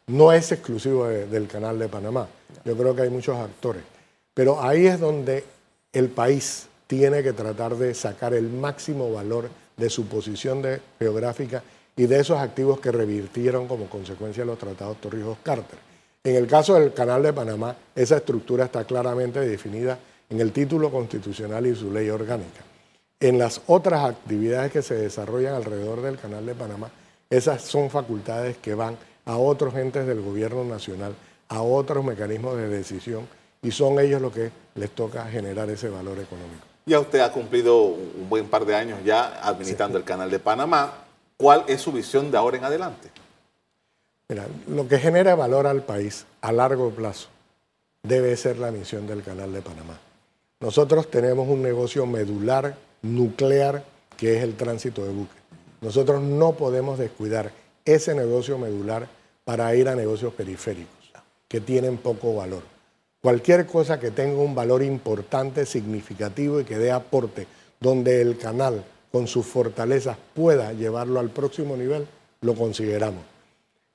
no 0.09 0.33
es 0.33 0.53
exclusivo 0.53 1.07
del 1.07 1.46
canal 1.46 1.79
de 1.79 1.88
Panamá. 1.88 2.29
Yo 2.64 2.77
creo 2.77 2.94
que 2.94 3.03
hay 3.03 3.11
muchos 3.11 3.37
actores. 3.38 3.83
Pero 4.35 4.62
ahí 4.62 4.87
es 4.87 5.01
donde 5.01 5.44
el 5.92 6.09
país 6.09 6.66
tiene 6.87 7.23
que 7.23 7.33
tratar 7.33 7.77
de 7.77 7.94
sacar 7.94 8.35
el 8.35 8.49
máximo 8.49 9.12
valor 9.12 9.49
de 9.77 9.88
su 9.88 10.07
posición 10.07 10.62
geográfica 10.99 11.62
y 12.00 12.06
de 12.06 12.20
esos 12.20 12.38
activos 12.38 12.80
que 12.80 12.92
revirtieron 12.92 13.68
como 13.68 13.86
consecuencia 13.86 14.42
de 14.42 14.46
los 14.46 14.58
tratados 14.58 15.00
Torrijos-Carter. 15.00 15.78
En 16.24 16.36
el 16.36 16.46
caso 16.46 16.74
del 16.74 16.92
Canal 16.92 17.22
de 17.22 17.32
Panamá, 17.32 17.76
esa 17.94 18.16
estructura 18.16 18.66
está 18.66 18.84
claramente 18.84 19.40
definida 19.40 19.98
en 20.28 20.40
el 20.40 20.52
título 20.52 20.90
constitucional 20.90 21.66
y 21.66 21.74
su 21.74 21.90
ley 21.90 22.08
orgánica 22.08 22.62
en 23.20 23.38
las 23.38 23.60
otras 23.66 24.08
actividades 24.08 24.72
que 24.72 24.80
se 24.80 24.94
desarrollan 24.94 25.54
alrededor 25.54 26.00
del 26.00 26.18
Canal 26.18 26.46
de 26.46 26.54
Panamá, 26.54 26.90
esas 27.28 27.60
son 27.62 27.90
facultades 27.90 28.56
que 28.56 28.74
van 28.74 28.96
a 29.26 29.36
otros 29.36 29.74
entes 29.76 30.06
del 30.06 30.22
gobierno 30.22 30.64
nacional, 30.64 31.14
a 31.48 31.60
otros 31.60 32.02
mecanismos 32.02 32.56
de 32.56 32.68
decisión, 32.68 33.28
y 33.62 33.70
son 33.70 34.00
ellos 34.00 34.22
los 34.22 34.32
que 34.32 34.50
les 34.74 34.90
toca 34.90 35.26
generar 35.26 35.68
ese 35.68 35.90
valor 35.90 36.18
económico. 36.18 36.66
Ya 36.86 36.98
usted 36.98 37.20
ha 37.20 37.30
cumplido 37.30 37.82
un 37.84 38.26
buen 38.30 38.46
par 38.46 38.64
de 38.64 38.74
años 38.74 38.98
ya 39.04 39.46
administrando 39.46 39.98
el 39.98 40.04
Canal 40.04 40.30
de 40.30 40.38
Panamá. 40.38 40.99
¿Cuál 41.40 41.64
es 41.68 41.81
su 41.81 41.90
visión 41.90 42.31
de 42.31 42.37
ahora 42.37 42.59
en 42.59 42.64
adelante? 42.64 43.09
Mira, 44.29 44.46
lo 44.68 44.87
que 44.87 44.98
genera 44.98 45.35
valor 45.35 45.66
al 45.66 45.83
país 45.83 46.26
a 46.42 46.53
largo 46.53 46.90
plazo 46.90 47.29
debe 48.03 48.37
ser 48.37 48.59
la 48.59 48.70
misión 48.70 49.07
del 49.07 49.22
Canal 49.22 49.50
de 49.50 49.62
Panamá. 49.62 49.98
Nosotros 50.61 51.11
tenemos 51.11 51.48
un 51.48 51.62
negocio 51.62 52.05
medular, 52.05 52.76
nuclear, 53.00 53.83
que 54.18 54.37
es 54.37 54.42
el 54.42 54.55
tránsito 54.55 55.03
de 55.03 55.14
buques. 55.14 55.42
Nosotros 55.81 56.20
no 56.20 56.53
podemos 56.53 56.98
descuidar 56.98 57.53
ese 57.87 58.14
negocio 58.14 58.59
medular 58.59 59.09
para 59.42 59.74
ir 59.74 59.88
a 59.88 59.96
negocios 59.96 60.35
periféricos, 60.35 61.11
que 61.48 61.62
tienen 61.62 61.96
poco 61.96 62.35
valor. 62.35 62.64
Cualquier 63.22 63.64
cosa 63.64 63.98
que 63.98 64.11
tenga 64.11 64.42
un 64.42 64.55
valor 64.55 64.83
importante, 64.83 65.64
significativo 65.64 66.61
y 66.61 66.64
que 66.64 66.76
dé 66.76 66.92
aporte, 66.92 67.46
donde 67.81 68.20
el 68.20 68.37
canal 68.37 68.85
con 69.12 69.27
sus 69.27 69.46
fortalezas 69.46 70.16
pueda 70.35 70.73
llevarlo 70.73 71.20
al 71.20 71.31
próximo 71.31 71.77
nivel, 71.77 72.07
lo 72.40 72.55
consideramos. 72.55 73.23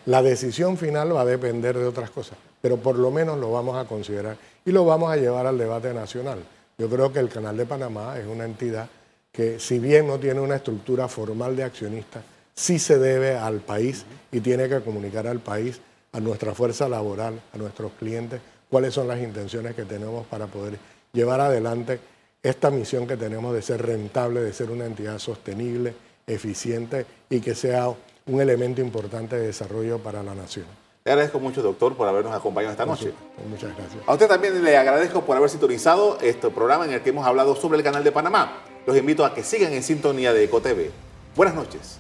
La 0.05 0.21
decisión 0.21 0.77
final 0.77 1.15
va 1.15 1.21
a 1.21 1.25
depender 1.25 1.77
de 1.77 1.85
otras 1.85 2.11
cosas, 2.11 2.37
pero 2.61 2.77
por 2.77 2.97
lo 2.97 3.09
menos 3.11 3.39
lo 3.39 3.51
vamos 3.51 3.75
a 3.77 3.85
considerar 3.85 4.37
y 4.63 4.71
lo 4.71 4.85
vamos 4.85 5.11
a 5.11 5.17
llevar 5.17 5.47
al 5.47 5.57
debate 5.57 5.93
nacional. 5.93 6.39
Yo 6.77 6.89
creo 6.89 7.11
que 7.11 7.19
el 7.19 7.29
Canal 7.29 7.57
de 7.57 7.65
Panamá 7.65 8.17
es 8.19 8.27
una 8.27 8.45
entidad 8.45 8.87
que 9.31 9.59
si 9.59 9.79
bien 9.79 10.07
no 10.07 10.19
tiene 10.19 10.41
una 10.41 10.57
estructura 10.57 11.07
formal 11.07 11.55
de 11.55 11.63
accionistas, 11.63 12.23
sí 12.53 12.79
se 12.79 12.99
debe 12.99 13.35
al 13.35 13.59
país 13.61 14.05
y 14.31 14.39
tiene 14.41 14.69
que 14.69 14.81
comunicar 14.81 15.27
al 15.27 15.39
país, 15.39 15.81
a 16.11 16.19
nuestra 16.19 16.53
fuerza 16.53 16.87
laboral, 16.87 17.41
a 17.53 17.57
nuestros 17.57 17.91
clientes, 17.99 18.39
cuáles 18.69 18.93
son 18.93 19.07
las 19.07 19.19
intenciones 19.19 19.75
que 19.75 19.83
tenemos 19.83 20.25
para 20.27 20.47
poder 20.47 20.77
llevar 21.11 21.41
adelante 21.41 21.99
esta 22.45 22.69
misión 22.69 23.07
que 23.07 23.17
tenemos 23.17 23.55
de 23.55 23.63
ser 23.63 23.83
rentable, 23.83 24.39
de 24.39 24.53
ser 24.53 24.69
una 24.69 24.85
entidad 24.85 25.17
sostenible, 25.17 25.95
eficiente 26.27 27.07
y 27.27 27.41
que 27.41 27.55
sea 27.55 27.89
un 28.27 28.39
elemento 28.39 28.81
importante 28.81 29.35
de 29.35 29.47
desarrollo 29.47 29.97
para 29.97 30.21
la 30.21 30.35
nación. 30.35 30.65
Le 31.03 31.11
agradezco 31.11 31.39
mucho, 31.39 31.63
doctor, 31.63 31.95
por 31.95 32.07
habernos 32.07 32.35
acompañado 32.35 32.71
esta 32.71 32.85
noche. 32.85 33.13
Muchas 33.49 33.75
gracias. 33.75 34.03
A 34.05 34.13
usted 34.13 34.27
también 34.27 34.63
le 34.63 34.77
agradezco 34.77 35.25
por 35.25 35.35
haber 35.37 35.49
sintonizado 35.49 36.19
este 36.21 36.51
programa 36.51 36.85
en 36.85 36.93
el 36.93 37.01
que 37.01 37.09
hemos 37.09 37.25
hablado 37.25 37.55
sobre 37.55 37.79
el 37.79 37.83
canal 37.83 38.03
de 38.03 38.11
Panamá. 38.11 38.61
Los 38.85 38.95
invito 38.95 39.25
a 39.25 39.33
que 39.33 39.43
sigan 39.43 39.73
en 39.73 39.81
sintonía 39.81 40.31
de 40.31 40.43
EcoTV. 40.43 40.91
Buenas 41.35 41.55
noches. 41.55 41.97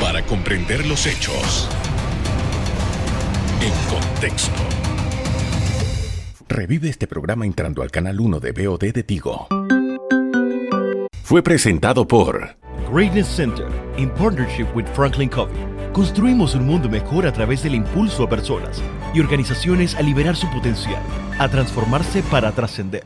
Para 0.00 0.24
comprender 0.24 0.86
los 0.86 1.06
hechos 1.06 1.68
en 3.60 3.72
contexto. 3.94 4.79
Revive 6.50 6.88
este 6.88 7.06
programa 7.06 7.46
entrando 7.46 7.80
al 7.80 7.92
canal 7.92 8.18
1 8.18 8.40
de 8.40 8.50
BOD 8.50 8.92
de 8.92 9.04
Tigo. 9.04 9.46
Fue 11.22 11.44
presentado 11.44 12.08
por 12.08 12.56
Greatness 12.92 13.28
Center, 13.28 13.68
in 13.96 14.10
partnership 14.10 14.66
with 14.74 14.84
Franklin 14.96 15.28
Covey. 15.28 15.54
Construimos 15.92 16.56
un 16.56 16.66
mundo 16.66 16.88
mejor 16.88 17.24
a 17.24 17.32
través 17.32 17.62
del 17.62 17.76
impulso 17.76 18.24
a 18.24 18.28
personas 18.28 18.82
y 19.14 19.20
organizaciones 19.20 19.94
a 19.94 20.02
liberar 20.02 20.34
su 20.34 20.50
potencial, 20.50 21.00
a 21.38 21.48
transformarse 21.48 22.20
para 22.24 22.50
trascender. 22.50 23.04